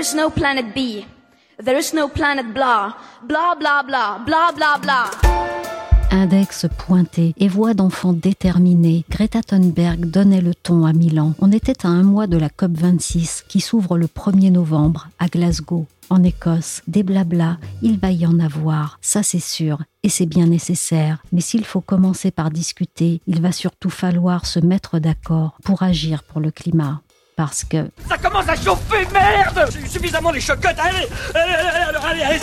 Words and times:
Is 0.00 0.14
no 0.14 0.30
planet 0.30 0.74
B. 0.74 1.04
There 1.62 1.78
is 1.78 1.92
no 1.92 2.08
planet 2.08 2.54
blah. 2.54 2.94
Blah 3.22 3.54
blah 3.54 3.82
blah. 3.82 4.18
Blah 4.24 4.50
blah 4.52 4.78
blah. 4.78 5.10
Index 6.10 6.66
pointé 6.78 7.34
et 7.36 7.48
voix 7.48 7.74
d'enfant 7.74 8.14
déterminée, 8.14 9.04
Greta 9.10 9.42
Thunberg 9.42 10.06
donnait 10.06 10.40
le 10.40 10.54
ton 10.54 10.86
à 10.86 10.94
Milan. 10.94 11.34
On 11.38 11.52
était 11.52 11.86
à 11.86 11.90
un 11.90 12.02
mois 12.02 12.26
de 12.26 12.38
la 12.38 12.48
COP26 12.48 13.44
qui 13.46 13.60
s'ouvre 13.60 13.98
le 13.98 14.06
1er 14.06 14.50
novembre 14.50 15.08
à 15.18 15.28
Glasgow. 15.28 15.86
En 16.08 16.24
Écosse, 16.24 16.82
des 16.88 17.02
blablas, 17.02 17.58
il 17.82 17.98
va 17.98 18.10
y 18.10 18.26
en 18.26 18.40
avoir, 18.40 18.98
ça 19.02 19.22
c'est 19.22 19.38
sûr, 19.38 19.82
et 20.02 20.08
c'est 20.08 20.26
bien 20.26 20.46
nécessaire. 20.46 21.22
Mais 21.30 21.40
s'il 21.40 21.64
faut 21.64 21.80
commencer 21.80 22.30
par 22.32 22.50
discuter, 22.50 23.20
il 23.28 23.40
va 23.40 23.52
surtout 23.52 23.90
falloir 23.90 24.46
se 24.46 24.58
mettre 24.58 24.98
d'accord 24.98 25.58
pour 25.62 25.84
agir 25.84 26.24
pour 26.24 26.40
le 26.40 26.50
climat 26.50 27.02
parce 27.40 27.64
que... 27.64 27.90
Ça 28.06 28.18
commence 28.18 28.46
à 28.50 28.54
chauffer, 28.54 29.06
merde 29.14 29.70
J'ai 29.72 29.80
eu 29.80 29.88
suffisamment 29.88 30.30
les 30.30 30.42
chocottes, 30.42 30.76
allez 30.78 31.08
Allez, 31.34 31.54
allez, 32.04 32.22
allez, 32.22 32.40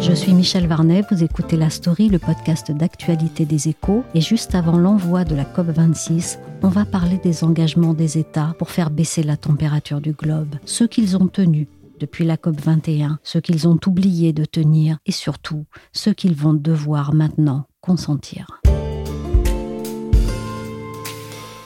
Je 0.00 0.12
suis 0.12 0.32
Michel 0.32 0.68
Varnet, 0.68 1.02
vous 1.10 1.24
écoutez 1.24 1.56
La 1.56 1.70
Story, 1.70 2.08
le 2.08 2.20
podcast 2.20 2.70
d'actualité 2.70 3.44
des 3.44 3.66
échos, 3.68 4.04
et 4.14 4.20
juste 4.20 4.54
avant 4.54 4.78
l'envoi 4.78 5.24
de 5.24 5.34
la 5.34 5.42
COP26, 5.42 6.38
on 6.62 6.68
va 6.68 6.84
parler 6.84 7.18
des 7.18 7.42
engagements 7.42 7.94
des 7.94 8.16
États 8.16 8.54
pour 8.60 8.70
faire 8.70 8.90
baisser 8.90 9.24
la 9.24 9.36
température 9.36 10.00
du 10.00 10.12
globe, 10.12 10.54
ceux 10.64 10.86
qu'ils 10.86 11.16
ont 11.16 11.26
tenus 11.26 11.66
depuis 11.98 12.24
la 12.24 12.36
COP21, 12.36 13.16
ceux 13.24 13.40
qu'ils 13.40 13.66
ont 13.66 13.78
oublié 13.88 14.32
de 14.32 14.44
tenir, 14.44 14.98
et 15.04 15.12
surtout 15.12 15.66
ceux 15.92 16.12
qu'ils 16.12 16.36
vont 16.36 16.54
devoir 16.54 17.12
maintenant 17.12 17.66
consentir. 17.80 18.60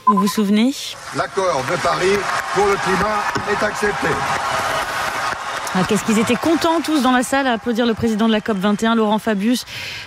Vous 0.07 0.19
vous 0.19 0.29
souvenez? 0.29 0.73
L'accord 1.17 1.65
de 1.71 1.77
Paris 1.83 2.19
pour 2.55 2.67
le 2.67 2.77
climat 2.77 3.23
est 3.51 3.65
accepté. 3.65 4.09
Ah, 5.75 5.83
Qu'est-ce 5.89 6.05
qu'ils 6.05 6.19
étaient 6.19 6.37
contents 6.37 6.81
tous 6.83 7.03
dans 7.03 7.11
la 7.11 7.23
salle 7.23 7.47
à 7.47 7.53
applaudir 7.53 7.87
le 7.87 7.95
président 7.95 8.27
de 8.29 8.33
la 8.33 8.41
COP 8.43 8.59
21, 8.59 8.95
Laurent 8.97 9.19
Fabius, 9.19 9.65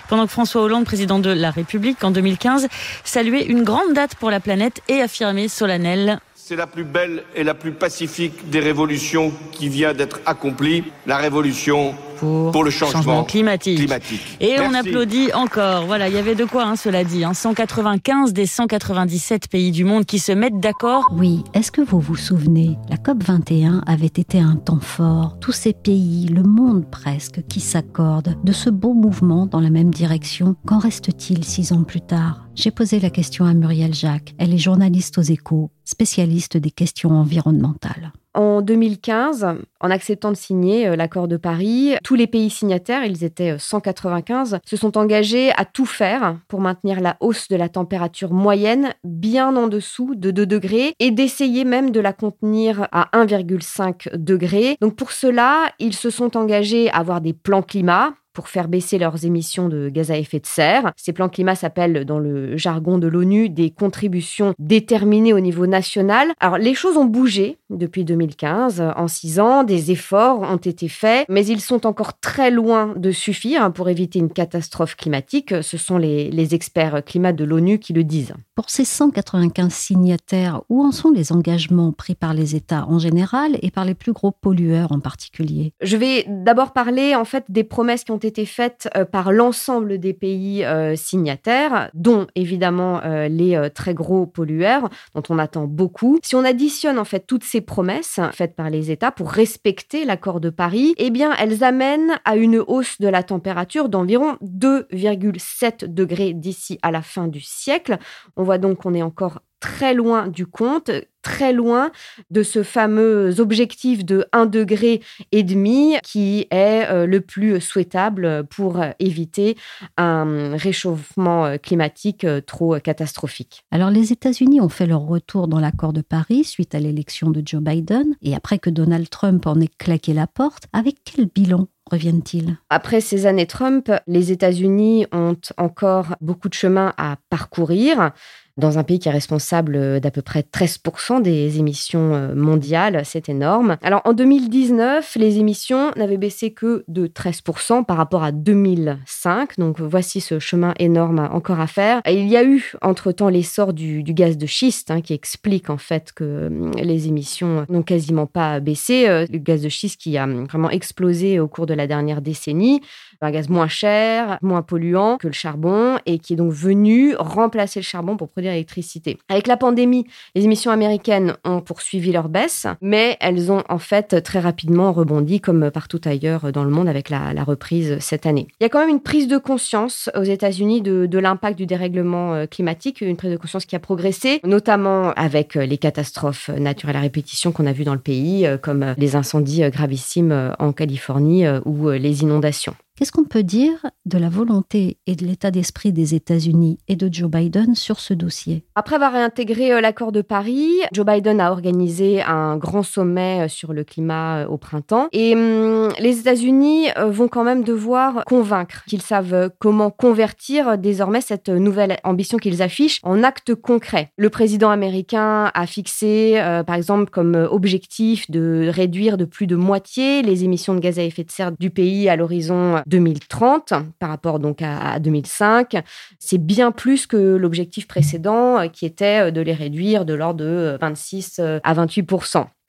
pendant 0.08 0.24
que 0.26 0.30
François 0.30 0.62
Hollande, 0.62 0.84
président 0.84 1.18
de 1.18 1.30
la 1.30 1.50
République 1.50 2.02
en 2.04 2.12
2015, 2.12 2.68
saluait 3.04 3.44
une 3.44 3.64
grande 3.64 3.92
date 3.92 4.14
pour 4.14 4.30
la 4.30 4.38
planète 4.40 4.80
et 4.88 5.02
affirmait 5.02 5.48
solennel. 5.48 6.20
C'est 6.36 6.56
la 6.56 6.66
plus 6.68 6.84
belle 6.84 7.24
et 7.34 7.44
la 7.44 7.54
plus 7.54 7.72
pacifique 7.72 8.48
des 8.48 8.60
révolutions 8.60 9.32
qui 9.52 9.68
vient 9.68 9.92
d'être 9.94 10.20
accomplie, 10.24 10.84
la 11.06 11.16
révolution 11.18 11.94
pour, 12.18 12.64
le 12.64 12.70
changement, 12.70 13.24
climatique. 13.24 13.78
climatique. 13.78 14.20
Et 14.40 14.56
on 14.60 14.74
applaudit 14.74 15.32
encore. 15.32 15.86
Voilà, 15.86 16.08
il 16.08 16.14
y 16.14 16.18
avait 16.18 16.34
de 16.34 16.44
quoi, 16.44 16.64
hein, 16.64 16.76
cela 16.76 17.04
dit. 17.04 17.24
hein. 17.24 17.34
195 17.34 18.32
des 18.32 18.46
197 18.46 19.48
pays 19.48 19.70
du 19.70 19.84
monde 19.84 20.04
qui 20.04 20.18
se 20.18 20.32
mettent 20.32 20.60
d'accord. 20.60 21.06
Oui, 21.12 21.42
est-ce 21.54 21.70
que 21.72 21.80
vous 21.80 22.00
vous 22.00 22.16
souvenez 22.16 22.76
La 22.88 22.96
COP21 22.96 23.82
avait 23.86 24.06
été 24.06 24.40
un 24.40 24.56
temps 24.56 24.80
fort. 24.80 25.36
Tous 25.40 25.52
ces 25.52 25.72
pays, 25.72 26.26
le 26.26 26.42
monde 26.42 26.84
presque, 26.90 27.42
qui 27.48 27.60
s'accordent 27.60 28.36
de 28.42 28.52
ce 28.52 28.70
beau 28.70 28.94
mouvement 28.94 29.46
dans 29.46 29.60
la 29.60 29.70
même 29.70 29.90
direction. 29.90 30.56
Qu'en 30.66 30.78
reste-t-il 30.78 31.44
six 31.44 31.72
ans 31.72 31.82
plus 31.84 32.00
tard? 32.00 32.46
J'ai 32.54 32.70
posé 32.70 32.98
la 33.00 33.10
question 33.10 33.44
à 33.44 33.54
Muriel 33.54 33.94
Jacques. 33.94 34.34
Elle 34.38 34.52
est 34.52 34.58
journaliste 34.58 35.18
aux 35.18 35.22
échos, 35.22 35.70
spécialiste 35.84 36.56
des 36.56 36.70
questions 36.72 37.10
environnementales. 37.10 38.12
En 38.38 38.62
2015, 38.62 39.48
en 39.80 39.90
acceptant 39.90 40.30
de 40.30 40.36
signer 40.36 40.86
euh, 40.86 40.94
l'accord 40.94 41.26
de 41.26 41.36
Paris, 41.36 41.96
tous 42.04 42.14
les 42.14 42.28
pays 42.28 42.50
signataires, 42.50 43.04
ils 43.04 43.24
étaient 43.24 43.54
euh, 43.54 43.58
195, 43.58 44.60
se 44.64 44.76
sont 44.76 44.96
engagés 44.96 45.50
à 45.56 45.64
tout 45.64 45.86
faire 45.86 46.36
pour 46.46 46.60
maintenir 46.60 47.00
la 47.00 47.16
hausse 47.18 47.48
de 47.48 47.56
la 47.56 47.68
température 47.68 48.32
moyenne 48.32 48.94
bien 49.02 49.56
en 49.56 49.66
dessous 49.66 50.14
de 50.14 50.30
2 50.30 50.46
degrés 50.46 50.94
et 51.00 51.10
d'essayer 51.10 51.64
même 51.64 51.90
de 51.90 51.98
la 51.98 52.12
contenir 52.12 52.86
à 52.92 53.08
1,5 53.12 54.14
degrés. 54.14 54.76
Donc 54.80 54.94
pour 54.94 55.10
cela, 55.10 55.72
ils 55.80 55.96
se 55.96 56.08
sont 56.08 56.36
engagés 56.36 56.90
à 56.90 56.98
avoir 56.98 57.20
des 57.20 57.32
plans 57.32 57.62
climat 57.62 58.14
pour 58.38 58.46
faire 58.46 58.68
baisser 58.68 58.98
leurs 58.98 59.24
émissions 59.24 59.68
de 59.68 59.88
gaz 59.88 60.12
à 60.12 60.16
effet 60.16 60.38
de 60.38 60.46
serre. 60.46 60.92
Ces 60.94 61.12
plans 61.12 61.28
climat 61.28 61.56
s'appellent 61.56 62.04
dans 62.04 62.20
le 62.20 62.56
jargon 62.56 62.96
de 62.96 63.08
l'ONU 63.08 63.48
des 63.48 63.70
contributions 63.70 64.54
déterminées 64.60 65.32
au 65.32 65.40
niveau 65.40 65.66
national. 65.66 66.28
Alors 66.38 66.56
les 66.56 66.74
choses 66.74 66.96
ont 66.96 67.04
bougé 67.04 67.58
depuis 67.68 68.04
2015. 68.04 68.92
En 68.94 69.08
six 69.08 69.40
ans, 69.40 69.64
des 69.64 69.90
efforts 69.90 70.42
ont 70.42 70.56
été 70.56 70.86
faits, 70.86 71.26
mais 71.28 71.44
ils 71.44 71.60
sont 71.60 71.84
encore 71.84 72.20
très 72.20 72.52
loin 72.52 72.94
de 72.94 73.10
suffire 73.10 73.72
pour 73.72 73.88
éviter 73.88 74.20
une 74.20 74.30
catastrophe 74.30 74.94
climatique. 74.94 75.52
Ce 75.60 75.76
sont 75.76 75.98
les, 75.98 76.30
les 76.30 76.54
experts 76.54 77.02
climat 77.04 77.32
de 77.32 77.42
l'ONU 77.44 77.80
qui 77.80 77.92
le 77.92 78.04
disent. 78.04 78.34
Pour 78.54 78.70
ces 78.70 78.84
195 78.84 79.72
signataires, 79.72 80.62
où 80.68 80.84
en 80.84 80.92
sont 80.92 81.10
les 81.10 81.32
engagements 81.32 81.90
pris 81.90 82.14
par 82.14 82.34
les 82.34 82.54
États 82.54 82.86
en 82.86 83.00
général 83.00 83.58
et 83.62 83.72
par 83.72 83.84
les 83.84 83.94
plus 83.94 84.12
gros 84.12 84.30
pollueurs 84.30 84.92
en 84.92 85.00
particulier? 85.00 85.72
Je 85.80 85.96
vais 85.96 86.24
d'abord 86.28 86.72
parler 86.72 87.16
en 87.16 87.24
fait 87.24 87.44
des 87.48 87.64
promesses 87.64 88.04
qui 88.04 88.12
ont 88.12 88.16
été 88.16 88.27
faites 88.46 88.88
euh, 88.96 89.04
par 89.04 89.32
l'ensemble 89.32 89.98
des 89.98 90.14
pays 90.14 90.64
euh, 90.64 90.96
signataires, 90.96 91.90
dont 91.94 92.26
évidemment 92.34 93.00
euh, 93.04 93.28
les 93.28 93.68
très 93.74 93.94
gros 93.94 94.26
pollueurs, 94.26 94.88
dont 95.14 95.22
on 95.28 95.38
attend 95.38 95.66
beaucoup. 95.66 96.18
Si 96.22 96.34
on 96.36 96.44
additionne 96.44 96.98
en 96.98 97.04
fait 97.04 97.26
toutes 97.26 97.44
ces 97.44 97.60
promesses 97.60 98.20
faites 98.32 98.54
par 98.54 98.70
les 98.70 98.90
États 98.90 99.10
pour 99.10 99.30
respecter 99.30 100.04
l'accord 100.04 100.40
de 100.40 100.50
Paris, 100.50 100.94
eh 100.98 101.10
bien 101.10 101.34
elles 101.38 101.64
amènent 101.64 102.18
à 102.24 102.36
une 102.36 102.58
hausse 102.66 103.00
de 103.00 103.08
la 103.08 103.22
température 103.22 103.88
d'environ 103.88 104.36
2,7 104.42 105.86
degrés 105.86 106.32
d'ici 106.32 106.78
à 106.82 106.90
la 106.90 107.02
fin 107.02 107.28
du 107.28 107.40
siècle. 107.40 107.98
On 108.36 108.42
voit 108.42 108.58
donc 108.58 108.78
qu'on 108.78 108.94
est 108.94 109.02
encore 109.02 109.40
très 109.60 109.94
loin 109.94 110.28
du 110.28 110.46
compte, 110.46 110.90
très 111.22 111.52
loin 111.52 111.90
de 112.30 112.42
ce 112.42 112.62
fameux 112.62 113.40
objectif 113.40 114.04
de 114.04 114.26
1 114.32 114.46
degré 114.46 115.02
et 115.32 115.42
demi 115.42 115.96
qui 116.02 116.46
est 116.50 116.88
euh, 116.88 117.06
le 117.06 117.20
plus 117.20 117.60
souhaitable 117.60 118.44
pour 118.48 118.80
euh, 118.80 118.90
éviter 118.98 119.56
un 119.96 120.56
réchauffement 120.56 121.46
euh, 121.46 121.56
climatique 121.56 122.26
trop 122.46 122.78
catastrophique. 122.78 123.64
Alors 123.70 123.90
les 123.90 124.12
États-Unis 124.12 124.60
ont 124.60 124.68
fait 124.68 124.86
leur 124.86 125.02
retour 125.02 125.48
dans 125.48 125.60
l'accord 125.60 125.92
de 125.92 126.02
Paris 126.02 126.44
suite 126.44 126.74
à 126.74 126.80
l'élection 126.80 127.30
de 127.30 127.42
Joe 127.44 127.60
Biden 127.60 128.14
et 128.22 128.34
après 128.34 128.58
que 128.58 128.70
Donald 128.70 129.08
Trump 129.10 129.46
en 129.46 129.60
ait 129.60 129.68
claqué 129.78 130.14
la 130.14 130.26
porte, 130.26 130.64
avec 130.72 130.96
quel 131.04 131.26
bilan 131.26 131.68
reviennent-ils? 131.90 132.56
Après 132.70 133.00
ces 133.00 133.26
années 133.26 133.46
Trump, 133.46 133.90
les 134.06 134.32
États-Unis 134.32 135.06
ont 135.12 135.36
encore 135.56 136.16
beaucoup 136.20 136.48
de 136.48 136.54
chemin 136.54 136.92
à 136.96 137.16
parcourir. 137.30 138.12
Dans 138.58 138.78
un 138.78 138.84
pays 138.84 138.98
qui 138.98 139.08
est 139.08 139.12
responsable 139.12 140.00
d'à 140.00 140.10
peu 140.10 140.22
près 140.22 140.40
13% 140.40 141.22
des 141.22 141.58
émissions 141.58 142.34
mondiales. 142.34 143.02
C'est 143.04 143.28
énorme. 143.28 143.76
Alors 143.82 144.02
en 144.04 144.12
2019, 144.12 145.16
les 145.16 145.38
émissions 145.38 145.90
n'avaient 145.96 146.18
baissé 146.18 146.52
que 146.52 146.84
de 146.88 147.06
13% 147.06 147.84
par 147.84 147.96
rapport 147.96 148.22
à 148.22 148.32
2005. 148.32 149.58
Donc 149.58 149.80
voici 149.80 150.20
ce 150.20 150.38
chemin 150.38 150.74
énorme 150.78 151.28
encore 151.32 151.60
à 151.60 151.66
faire. 151.66 152.00
Et 152.04 152.20
il 152.20 152.28
y 152.28 152.36
a 152.36 152.44
eu 152.44 152.72
entre-temps 152.82 153.28
l'essor 153.28 153.72
du, 153.72 154.02
gaz 154.02 154.36
de 154.36 154.46
schiste 154.46 154.90
hein, 154.90 155.00
qui 155.00 155.14
explique 155.14 155.70
en 155.70 155.78
fait 155.78 156.12
que 156.12 156.46
hum, 156.46 156.72
les 156.76 157.08
émissions 157.08 157.66
n'ont 157.68 157.82
quasiment 157.82 158.26
pas 158.26 158.60
baissé. 158.60 159.08
Euh, 159.08 159.26
le 159.30 159.38
gaz 159.38 159.62
de 159.62 159.68
schiste 159.68 160.00
qui 160.00 160.16
a 160.18 160.26
vraiment 160.26 160.70
explosé 160.70 161.40
au 161.40 161.48
cours 161.48 161.66
de 161.66 161.74
la 161.74 161.86
dernière 161.86 162.22
décennie 162.22 162.80
un 163.20 163.30
gaz 163.30 163.48
moins 163.48 163.68
cher, 163.68 164.38
moins 164.42 164.62
polluant 164.62 165.16
que 165.18 165.26
le 165.26 165.32
charbon 165.32 165.98
et 166.06 166.18
qui 166.18 166.34
est 166.34 166.36
donc 166.36 166.52
venu 166.52 167.14
remplacer 167.18 167.80
le 167.80 167.84
charbon 167.84 168.16
pour 168.16 168.28
produire 168.28 168.52
l'électricité. 168.52 169.18
Avec 169.28 169.46
la 169.46 169.56
pandémie, 169.56 170.06
les 170.34 170.44
émissions 170.44 170.70
américaines 170.70 171.34
ont 171.44 171.60
poursuivi 171.60 172.12
leur 172.12 172.28
baisse, 172.28 172.66
mais 172.80 173.16
elles 173.20 173.50
ont 173.50 173.64
en 173.68 173.78
fait 173.78 174.22
très 174.22 174.40
rapidement 174.40 174.92
rebondi 174.92 175.40
comme 175.40 175.70
partout 175.70 176.00
ailleurs 176.04 176.52
dans 176.52 176.64
le 176.64 176.70
monde 176.70 176.88
avec 176.88 177.10
la, 177.10 177.32
reprise 177.48 177.98
cette 178.00 178.26
année. 178.26 178.46
Il 178.60 178.64
y 178.64 178.66
a 178.66 178.68
quand 178.68 178.80
même 178.80 178.88
une 178.90 179.00
prise 179.00 179.28
de 179.28 179.38
conscience 179.38 180.10
aux 180.14 180.24
États-Unis 180.24 180.82
de, 180.82 181.18
l'impact 181.18 181.58
du 181.58 181.66
dérèglement 181.66 182.34
euh, 182.34 182.46
climatique, 182.46 183.00
une 183.00 183.16
prise 183.16 183.32
de 183.32 183.36
conscience 183.36 183.64
qui 183.64 183.74
a 183.74 183.80
progressé, 183.80 184.40
notamment 184.44 185.12
avec 185.12 185.56
euh, 185.56 185.66
les 185.66 185.78
catastrophes 185.78 186.48
naturelles 186.48 186.96
à 186.96 187.00
répétition 187.00 187.50
qu'on 187.50 187.66
a 187.66 187.72
vues 187.72 187.84
dans 187.84 187.94
le 187.94 188.00
pays, 188.00 188.46
euh, 188.46 188.56
comme 188.56 188.94
les 188.96 189.16
incendies 189.16 189.68
gravissimes 189.70 190.54
en 190.58 190.72
Californie 190.72 191.44
ou 191.64 191.90
les 191.90 192.22
inondations. 192.22 192.74
Qu'est-ce 192.98 193.12
qu'on 193.12 193.22
peut 193.22 193.44
dire 193.44 193.86
de 194.06 194.18
la 194.18 194.28
volonté 194.28 194.98
et 195.06 195.14
de 195.14 195.24
l'état 195.24 195.52
d'esprit 195.52 195.92
des 195.92 196.16
États-Unis 196.16 196.78
et 196.88 196.96
de 196.96 197.08
Joe 197.08 197.30
Biden 197.30 197.76
sur 197.76 198.00
ce 198.00 198.12
dossier? 198.12 198.64
Après 198.74 198.96
avoir 198.96 199.12
réintégré 199.12 199.70
euh, 199.70 199.80
l'accord 199.80 200.10
de 200.10 200.20
Paris, 200.20 200.68
Joe 200.92 201.06
Biden 201.06 201.40
a 201.40 201.52
organisé 201.52 202.22
un 202.22 202.56
grand 202.56 202.82
sommet 202.82 203.44
euh, 203.44 203.48
sur 203.48 203.72
le 203.72 203.84
climat 203.84 204.38
euh, 204.38 204.46
au 204.48 204.56
printemps. 204.56 205.06
Et 205.12 205.36
hum, 205.36 205.90
les 206.00 206.18
États-Unis 206.18 206.88
vont 207.06 207.28
quand 207.28 207.44
même 207.44 207.62
devoir 207.62 208.24
convaincre 208.24 208.82
qu'ils 208.88 209.02
savent 209.02 209.52
comment 209.60 209.90
convertir 209.90 210.76
désormais 210.76 211.20
cette 211.20 211.50
nouvelle 211.50 211.98
ambition 212.02 212.36
qu'ils 212.36 212.62
affichent 212.62 212.98
en 213.04 213.22
actes 213.22 213.54
concrets. 213.54 214.10
Le 214.16 214.28
président 214.28 214.70
américain 214.70 215.52
a 215.54 215.66
fixé, 215.68 216.34
par 216.66 216.74
exemple, 216.74 217.10
comme 217.10 217.36
objectif 217.48 218.28
de 218.28 218.68
réduire 218.72 219.18
de 219.18 219.24
plus 219.24 219.46
de 219.46 219.54
moitié 219.54 220.22
les 220.22 220.42
émissions 220.42 220.74
de 220.74 220.80
gaz 220.80 220.98
à 220.98 221.04
effet 221.04 221.22
de 221.22 221.30
serre 221.30 221.52
du 221.52 221.70
pays 221.70 222.08
à 222.08 222.16
l'horizon 222.16 222.82
2030 222.88 223.72
par 223.98 224.08
rapport 224.08 224.38
donc 224.38 224.62
à, 224.62 224.98
2005. 224.98 225.76
C'est 226.18 226.38
bien 226.38 226.72
plus 226.72 227.06
que 227.06 227.16
l'objectif 227.16 227.86
précédent 227.86 228.58
euh, 228.58 228.66
qui 228.68 228.86
était 228.86 229.28
euh, 229.28 229.30
de 229.30 229.40
les 229.40 229.52
réduire 229.52 230.04
de 230.04 230.14
l'ordre 230.14 230.40
de 230.40 230.78
26 230.80 231.38
euh, 231.38 231.60
à 231.62 231.74
28 231.74 232.02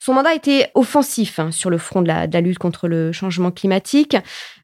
son 0.00 0.14
mandat 0.14 0.34
était 0.34 0.70
offensif 0.74 1.38
hein, 1.38 1.50
sur 1.52 1.70
le 1.70 1.78
front 1.78 2.02
de 2.02 2.08
la, 2.08 2.26
lutte 2.40 2.58
contre 2.58 2.88
le 2.88 3.12
changement 3.12 3.50
climatique. 3.50 4.16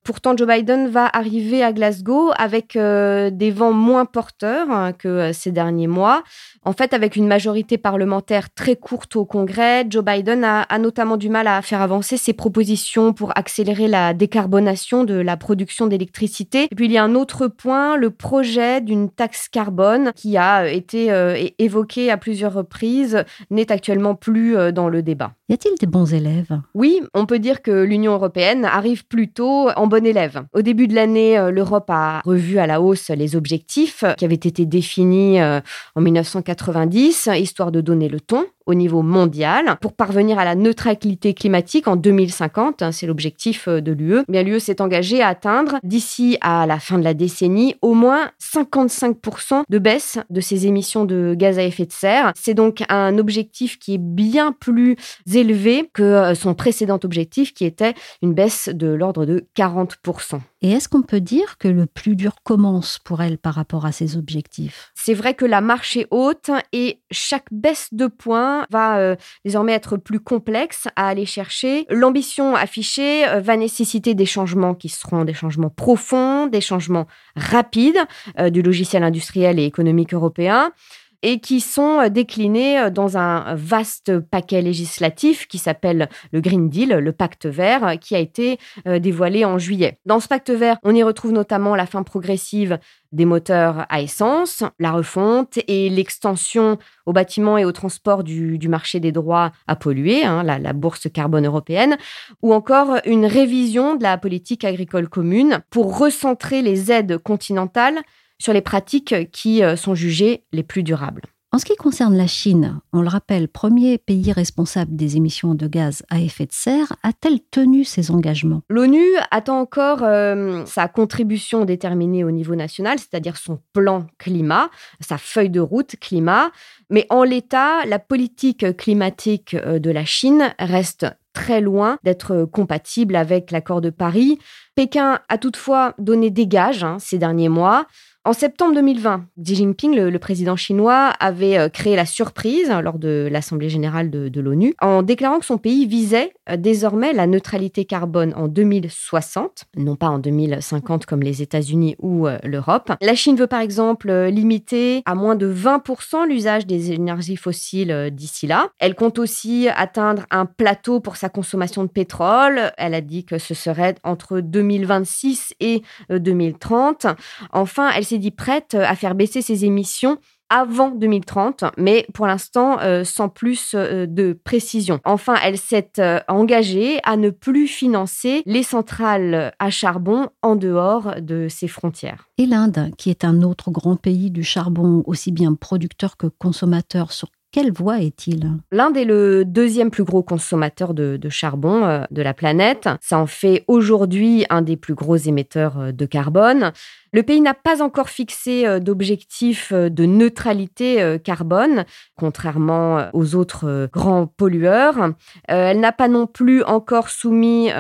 Pourtant, 0.02 0.36
Joe 0.36 0.48
Biden 0.48 0.88
va 0.88 1.08
arriver 1.12 1.62
à 1.62 1.72
Glasgow 1.72 2.32
avec 2.36 2.78
des 2.78 3.50
vents 3.50 3.72
moins 3.72 4.04
porteurs 4.04 4.70
hein, 4.70 4.92
que 4.92 5.32
ces 5.32 5.50
derniers 5.50 5.88
mois. 5.88 6.22
En 6.66 6.72
fait, 6.72 6.94
avec 6.94 7.16
une 7.16 7.26
majorité 7.28 7.78
parlementaire 7.78 8.52
très 8.52 8.76
courte 8.76 9.16
au 9.16 9.24
Congrès, 9.24 9.84
Joe 9.88 10.04
Biden 10.04 10.44
a, 10.44 10.78
notamment 10.78 11.16
du 11.16 11.28
mal 11.28 11.46
à 11.46 11.62
faire 11.62 11.80
avancer 11.80 12.16
ses 12.16 12.32
propositions 12.32 13.12
pour 13.12 13.36
accélérer 13.36 13.88
la 13.88 14.14
décarbonation 14.14 15.04
de 15.04 15.14
la 15.14 15.36
production 15.36 15.86
d'électricité. 15.86 16.68
Et 16.70 16.74
puis, 16.74 16.86
il 16.86 16.92
y 16.92 16.98
a 16.98 17.04
un 17.04 17.14
autre 17.14 17.46
point, 17.46 17.96
le 17.96 18.10
projet 18.10 18.80
d'une 18.80 19.10
taxe 19.10 19.48
carbone 19.48 20.12
qui 20.14 20.36
a 20.36 20.68
été 20.68 21.12
euh, 21.12 21.36
évoqué 21.58 22.10
à 22.10 22.16
plusieurs 22.16 22.52
reprises, 22.52 23.24
n'est 23.50 23.70
actuellement 23.70 24.14
plus 24.14 24.56
euh, 24.56 24.72
dans 24.72 24.88
le 24.88 25.02
débat. 25.02 25.25
Y 25.49 25.55
a-t-il 25.55 25.78
des 25.78 25.87
bons 25.87 26.12
élèves? 26.12 26.61
Oui, 26.75 27.00
on 27.14 27.26
peut 27.26 27.38
dire 27.38 27.62
que 27.62 27.70
l'Union 27.70 28.14
européenne 28.14 28.64
arrive 28.64 29.06
plutôt 29.06 29.70
en 29.76 29.87
bon 29.87 30.05
élève. 30.05 30.43
Au 30.52 30.62
début 30.62 30.88
de 30.88 30.94
l'année, 30.94 31.38
euh, 31.38 31.50
l'Europe 31.50 31.88
a 31.88 32.20
revu 32.25 32.58
à 32.58 32.67
la 32.67 32.81
hausse 32.81 33.11
les 33.11 33.37
objectifs 33.37 34.05
qui 34.17 34.25
avaient 34.25 34.34
été 34.34 34.67
définis 34.67 35.40
en 35.40 36.00
1990 36.00 37.28
histoire 37.38 37.73
de 37.73 37.81
donner 37.81 38.08
le 38.08 38.20
ton 38.20 38.44
au 38.66 38.74
niveau 38.74 39.02
mondial 39.02 39.76
pour 39.80 39.92
parvenir 39.92 40.38
à 40.38 40.44
la 40.44 40.54
neutralité 40.54 41.34
climatique 41.34 41.88
en 41.88 41.96
2050. 41.96 42.82
Hein, 42.82 42.92
c'est 42.92 43.06
l'objectif 43.06 43.68
euh, 43.68 43.80
de 43.80 43.92
l'UE. 43.92 44.24
Bien, 44.28 44.42
l'UE 44.42 44.60
s'est 44.60 44.80
engagée 44.80 45.22
à 45.22 45.28
atteindre 45.28 45.78
d'ici 45.82 46.36
à 46.40 46.66
la 46.66 46.78
fin 46.78 46.98
de 46.98 47.04
la 47.04 47.14
décennie 47.14 47.76
au 47.82 47.94
moins 47.94 48.30
55% 48.42 49.62
de 49.68 49.78
baisse 49.78 50.18
de 50.30 50.40
ses 50.40 50.66
émissions 50.66 51.04
de 51.04 51.34
gaz 51.36 51.58
à 51.58 51.62
effet 51.62 51.86
de 51.86 51.92
serre. 51.92 52.32
C'est 52.34 52.54
donc 52.54 52.82
un 52.88 53.18
objectif 53.18 53.78
qui 53.78 53.94
est 53.94 54.00
bien 54.00 54.52
plus 54.52 54.96
élevé 55.32 55.88
que 55.92 56.02
euh, 56.02 56.34
son 56.34 56.54
précédent 56.54 56.98
objectif 57.02 57.54
qui 57.54 57.64
était 57.64 57.94
une 58.22 58.34
baisse 58.34 58.69
de 58.72 58.88
l'ordre 58.88 59.26
de 59.26 59.46
40%. 59.56 60.40
Et 60.62 60.70
est-ce 60.73 60.88
qu'on 60.88 61.03
peut 61.03 61.20
dire 61.20 61.58
que 61.58 61.69
le 61.69 61.85
plus 61.85 62.17
dur 62.17 62.37
commence 62.43 62.99
pour 62.99 63.20
elle 63.23 63.37
par 63.37 63.55
rapport 63.55 63.85
à 63.85 63.93
ses 63.93 64.17
objectifs? 64.17 64.91
C'est 64.94 65.12
vrai 65.12 65.35
que 65.35 65.44
la 65.44 65.61
marche 65.61 65.97
est 65.97 66.06
haute 66.11 66.50
et 66.73 67.00
chaque 67.11 67.47
baisse 67.50 67.88
de 67.93 68.06
points 68.06 68.67
va 68.70 68.99
euh, 68.99 69.17
désormais 69.44 69.73
être 69.73 69.99
plus 69.99 70.19
complexe 70.19 70.88
à 70.97 71.08
aller 71.08 71.26
chercher. 71.26 71.85
L'ambition 71.91 72.56
affichée 72.56 73.29
euh, 73.29 73.41
va 73.41 73.56
nécessiter 73.56 74.14
des 74.14 74.25
changements 74.25 74.75
qui 74.75 74.88
seront 74.88 75.25
des 75.25 75.35
changements 75.35 75.70
profonds, 75.70 76.47
des 76.47 76.62
changements 76.62 77.06
rapides 77.37 78.00
euh, 78.38 78.49
du 78.49 78.62
logiciel 78.62 79.03
industriel 79.03 79.58
et 79.58 79.64
économique 79.64 80.14
européen 80.14 80.73
et 81.22 81.40
qui 81.40 81.60
sont 81.60 82.00
euh, 82.00 82.08
déclinés 82.08 82.78
euh, 82.78 82.90
dans 82.90 83.16
un 83.18 83.54
vaste 83.54 84.18
paquet 84.18 84.62
législatif 84.62 85.46
qui 85.46 85.58
s'appelle 85.58 86.08
le 86.32 86.40
Green 86.40 86.68
Deal, 86.68 86.90
le 86.90 87.12
pacte 87.12 87.46
vert, 87.46 87.98
qui 88.00 88.14
a 88.14 88.18
été 88.18 88.58
euh, 88.86 88.98
dévoilé 88.98 89.44
en 89.44 89.58
juillet. 89.58 89.98
Dans 90.06 90.20
ce 90.20 90.28
pacte 90.28 90.50
vert, 90.50 90.78
on 90.82 90.94
y 90.94 91.02
retrouve 91.02 91.32
notamment 91.32 91.74
la 91.74 91.86
fin 91.86 92.02
progressive 92.02 92.78
des 93.12 93.24
moteurs 93.24 93.86
à 93.88 94.02
essence, 94.02 94.62
la 94.78 94.92
refonte 94.92 95.58
et 95.68 95.88
l'extension 95.88 96.78
aux 97.06 97.12
bâtiments 97.12 97.56
et 97.56 97.64
au 97.64 97.72
transport 97.72 98.24
du, 98.24 98.58
marché 98.69 99.00
des 99.00 99.12
droits 99.12 99.52
à 99.66 99.76
polluer, 99.76 100.24
hein, 100.24 100.42
la, 100.42 100.72
bourse 100.72 101.08
carbone 101.12 101.46
européenne, 101.46 101.96
ou 102.42 102.52
encore 102.52 102.96
une 103.06 103.24
révision 103.26 103.96
de 103.96 104.02
la 104.02 104.19
politique 104.19 104.64
agricole 104.64 105.08
commune 105.08 105.60
pour 105.70 105.98
recentrer 105.98 106.62
les 106.62 106.92
aides 106.92 107.19
continentales 107.19 108.02
sur 108.38 108.52
les 108.52 108.60
pratiques 108.60 109.30
qui 109.30 109.62
euh, 109.62 109.76
sont 109.76 109.94
jugées 109.94 110.44
les 110.52 110.62
plus 110.62 110.82
durables. 110.82 111.22
En 111.52 111.58
ce 111.58 111.64
qui 111.64 111.76
concerne 111.76 112.16
la 112.16 112.26
Chine, 112.26 112.80
on 112.92 113.00
le 113.00 113.08
rappelle, 113.08 113.48
premier 113.48 113.96
pays 113.96 114.30
responsable 114.30 114.94
des 114.94 115.16
émissions 115.16 115.54
de 115.54 115.66
gaz 115.66 116.02
à 116.10 116.20
effet 116.20 116.44
de 116.44 116.52
serre, 116.52 116.92
a-t-elle 117.02 117.40
tenu 117.40 117.84
ses 117.84 118.10
engagements? 118.10 118.60
L'ONU 118.68 119.02
attend 119.30 119.60
encore 119.60 120.02
euh, 120.02 120.66
sa 120.66 120.86
contribution 120.88 121.64
déterminée 121.64 122.24
au 122.24 122.30
niveau 122.30 122.56
national, 122.56 122.98
c'est-à-dire 122.98 123.38
son 123.38 123.60
plan 123.72 124.06
climat, 124.18 124.68
sa 125.00 125.16
feuille 125.16 125.48
de 125.48 125.60
route 125.60 125.96
climat. 125.98 126.50
Mais 126.90 127.06
en 127.08 127.22
l'état, 127.22 127.86
la 127.86 128.00
politique 128.00 128.76
climatique 128.76 129.54
euh, 129.54 129.78
de 129.78 129.90
la 129.90 130.04
Chine 130.04 130.52
reste 130.58 131.06
très 131.32 131.60
loin 131.60 131.98
d'être 132.02 132.44
compatible 132.44 133.14
avec 133.14 133.50
l'accord 133.50 133.80
de 133.80 133.90
Paris. 133.90 134.38
Pékin 134.74 135.20
a 135.28 135.38
toutefois 135.38 135.94
donné 135.98 136.30
des 136.30 136.46
gages 136.46 136.82
hein, 136.82 136.96
ces 136.98 137.18
derniers 137.18 137.50
mois. 137.50 137.86
En 138.26 138.32
septembre 138.32 138.74
2020, 138.74 139.26
Xi 139.40 139.54
Jinping, 139.54 139.94
le, 139.94 140.18
président 140.18 140.56
chinois, 140.56 141.10
avait 141.20 141.58
euh, 141.58 141.68
créé 141.68 141.94
la 141.94 142.06
surprise 142.06 142.68
lors 142.82 142.98
de 142.98 143.28
l'Assemblée 143.30 143.68
générale 143.68 144.10
de, 144.10 144.40
l'ONU 144.40 144.74
en 144.80 145.04
déclarant 145.04 145.38
que 145.38 145.44
son 145.44 145.58
pays 145.58 145.86
visait 145.86 146.32
euh, 146.50 146.56
désormais 146.56 147.12
la 147.12 147.28
neutralité 147.28 147.84
carbone 147.84 148.34
en 148.34 148.48
2060, 148.48 149.66
non 149.76 149.94
pas 149.94 150.08
en 150.08 150.18
2050 150.18 151.06
comme 151.06 151.22
les 151.22 151.40
États-Unis 151.40 151.94
ou 152.00 152.26
euh, 152.26 152.38
l'Europe. 152.42 152.90
La 153.00 153.14
Chine 153.14 153.36
veut 153.36 153.46
par 153.46 153.60
exemple 153.60 154.12
limiter 154.12 155.02
à 155.06 155.14
moins 155.14 155.36
de 155.36 155.48
20% 155.48 156.26
l'usage 156.26 156.66
des 156.66 156.90
énergies 156.90 157.36
fossiles 157.36 158.10
d'ici 158.10 158.48
là. 158.48 158.70
Elle 158.80 158.96
compte 158.96 159.20
aussi 159.20 159.68
atteindre 159.68 160.26
un 160.32 160.46
plateau 160.46 160.98
pour 160.98 161.14
sa 161.14 161.28
consommation 161.28 161.84
de 161.84 161.90
pétrole. 161.90 162.72
Elle 162.76 162.94
a 162.94 163.00
dit 163.00 163.24
que 163.24 163.38
ce 163.38 163.54
serait 163.54 163.94
entre 164.02 164.40
2026 164.40 165.54
et 165.60 165.82
2030. 166.10 167.06
Enfin, 167.52 167.90
elle 167.94 168.04
s'est 168.04 168.16
dit 168.19 168.31
prête 168.31 168.75
euh, 168.75 168.85
à 168.87 168.94
faire 168.94 169.15
baisser 169.15 169.43
ses 169.43 169.65
émissions 169.65 170.19
avant 170.49 170.91
2030, 170.91 171.65
mais 171.77 172.06
pour 172.15 172.27
l'instant 172.27 172.79
euh, 172.81 173.03
sans 173.03 173.29
plus 173.29 173.73
euh, 173.75 174.06
de 174.06 174.39
précision. 174.44 175.01
Enfin, 175.05 175.35
elle 175.43 175.58
s'est 175.58 175.93
engagée 176.29 177.01
à 177.03 177.17
ne 177.17 177.31
plus 177.31 177.67
financer 177.67 178.43
les 178.46 178.63
centrales 178.63 179.53
à 179.58 179.70
charbon 179.70 180.29
en 180.43 180.55
dehors 180.56 181.17
de 181.20 181.49
ses 181.49 181.69
frontières. 181.69 182.29
Et 182.39 182.46
l'Inde, 182.46 182.91
qui 182.96 183.11
est 183.11 183.25
un 183.25 183.43
autre 183.43 183.70
grand 183.70 183.96
pays 183.96 184.31
du 184.31 184.44
charbon, 184.44 185.03
aussi 185.06 185.32
bien 185.32 185.55
producteur 185.55 186.17
que 186.17 186.27
consommateur 186.27 187.13
sur 187.13 187.29
quelle 187.56 187.73
voie 187.73 188.01
est-il? 188.01 188.53
L'Inde 188.70 188.99
est 188.99 189.06
le 189.06 189.44
deuxième 189.46 189.91
plus 189.91 190.05
gros 190.05 190.23
consommateur 190.23 190.93
de, 190.93 191.19
charbon 191.31 191.85
euh, 191.85 192.05
de 192.11 192.20
la 192.20 192.35
planète. 192.35 192.87
Ça 193.01 193.19
en 193.19 193.27
fait 193.27 193.65
aujourd'hui 193.67 194.44
un 194.51 194.61
des 194.61 194.77
plus 194.77 194.94
gros 194.94 195.17
émetteurs 195.17 195.93
de 195.93 196.05
carbone. 196.06 196.73
Le 197.13 197.22
pays 197.22 197.41
n'a 197.41 197.55
pas 197.55 197.82
encore 197.82 198.08
fixé 198.08 198.67
euh, 198.67 198.79
d'objectif 198.79 199.72
de 199.72 200.06
neutralité 200.06 201.19
carbone, 201.22 201.84
contrairement 202.17 203.08
aux 203.13 203.34
autres 203.34 203.89
grands 203.93 204.27
pollueurs. 204.27 205.13
Elle 205.48 205.81
n'a 205.81 205.93
pas 205.93 206.08
non 206.08 206.27
plus 206.27 206.63
encore 206.63 207.08
soumis 207.08 207.70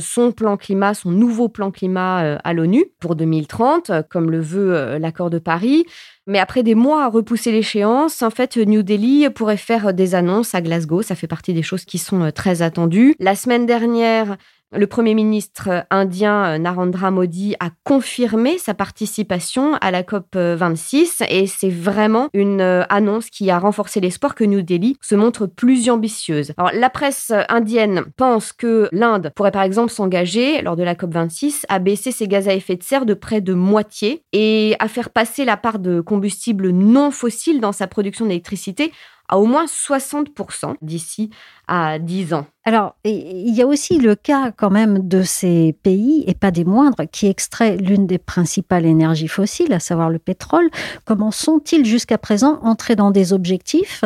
son 0.00 0.32
plan 0.32 0.56
climat, 0.56 0.94
son 0.94 1.10
nouveau 1.10 1.48
plan 1.48 1.70
climat 1.70 2.38
à 2.42 2.52
l'ONU 2.52 2.86
pour 3.00 3.14
2030, 3.14 3.90
comme 4.08 4.30
le 4.30 4.40
veut 4.40 4.98
l'accord 4.98 5.30
de 5.30 5.38
Paris. 5.38 5.84
Mais 6.28 6.38
après 6.38 6.62
des 6.62 6.74
mois 6.74 7.04
à 7.04 7.08
repousser 7.08 7.50
l'échéance, 7.50 8.20
en 8.20 8.28
fait, 8.28 8.58
New 8.58 8.82
Delhi 8.82 9.30
pourrait 9.30 9.56
faire 9.56 9.94
des 9.94 10.14
annonces 10.14 10.54
à 10.54 10.60
Glasgow. 10.60 11.00
Ça 11.00 11.14
fait 11.14 11.26
partie 11.26 11.54
des 11.54 11.62
choses 11.62 11.86
qui 11.86 11.96
sont 11.96 12.22
euh, 12.22 12.30
très 12.30 12.60
attendues. 12.60 13.16
La 13.18 13.34
semaine 13.34 13.64
dernière, 13.64 14.36
le 14.72 14.86
Premier 14.86 15.14
ministre 15.14 15.86
indien 15.90 16.44
euh, 16.44 16.58
Narendra 16.58 17.10
Modi 17.10 17.56
a 17.58 17.70
confirmé 17.84 18.58
sa 18.58 18.74
participation 18.74 19.74
à 19.80 19.90
la 19.90 20.02
COP 20.02 20.36
26 20.36 21.22
et 21.28 21.46
c'est 21.46 21.70
vraiment 21.70 22.28
une 22.34 22.60
euh, 22.60 22.82
annonce 22.90 23.30
qui 23.30 23.50
a 23.50 23.58
renforcé 23.58 24.00
l'espoir 24.00 24.34
que 24.34 24.44
New 24.44 24.60
Delhi 24.60 24.96
se 25.00 25.14
montre 25.14 25.46
plus 25.46 25.88
ambitieuse. 25.88 26.52
Alors, 26.58 26.70
la 26.74 26.90
presse 26.90 27.32
indienne 27.48 28.04
pense 28.16 28.52
que 28.52 28.88
l'Inde 28.92 29.32
pourrait 29.34 29.52
par 29.52 29.62
exemple 29.62 29.90
s'engager 29.90 30.60
lors 30.60 30.76
de 30.76 30.82
la 30.82 30.94
COP 30.94 31.14
26 31.14 31.64
à 31.68 31.78
baisser 31.78 32.12
ses 32.12 32.28
gaz 32.28 32.46
à 32.48 32.54
effet 32.54 32.76
de 32.76 32.82
serre 32.82 33.06
de 33.06 33.14
près 33.14 33.40
de 33.40 33.54
moitié 33.54 34.22
et 34.32 34.76
à 34.80 34.88
faire 34.88 35.10
passer 35.10 35.46
la 35.46 35.56
part 35.56 35.78
de 35.78 36.00
combustibles 36.00 36.70
non 36.70 37.10
fossiles 37.10 37.60
dans 37.60 37.72
sa 37.72 37.86
production 37.86 38.26
d'électricité 38.26 38.92
à 39.28 39.38
au 39.38 39.46
moins 39.46 39.66
60% 39.66 40.74
d'ici 40.82 41.30
à 41.66 41.98
10 41.98 42.34
ans. 42.34 42.46
Alors, 42.64 42.96
il 43.04 43.54
y 43.54 43.62
a 43.62 43.66
aussi 43.66 43.98
le 43.98 44.14
cas 44.14 44.52
quand 44.52 44.70
même 44.70 45.06
de 45.06 45.22
ces 45.22 45.74
pays, 45.82 46.24
et 46.26 46.34
pas 46.34 46.50
des 46.50 46.64
moindres, 46.64 47.04
qui 47.10 47.26
extraient 47.26 47.76
l'une 47.76 48.06
des 48.06 48.18
principales 48.18 48.86
énergies 48.86 49.28
fossiles, 49.28 49.72
à 49.72 49.80
savoir 49.80 50.10
le 50.10 50.18
pétrole. 50.18 50.68
Comment 51.04 51.30
sont-ils 51.30 51.84
jusqu'à 51.84 52.18
présent 52.18 52.58
entrés 52.62 52.96
dans 52.96 53.10
des 53.10 53.32
objectifs 53.32 54.04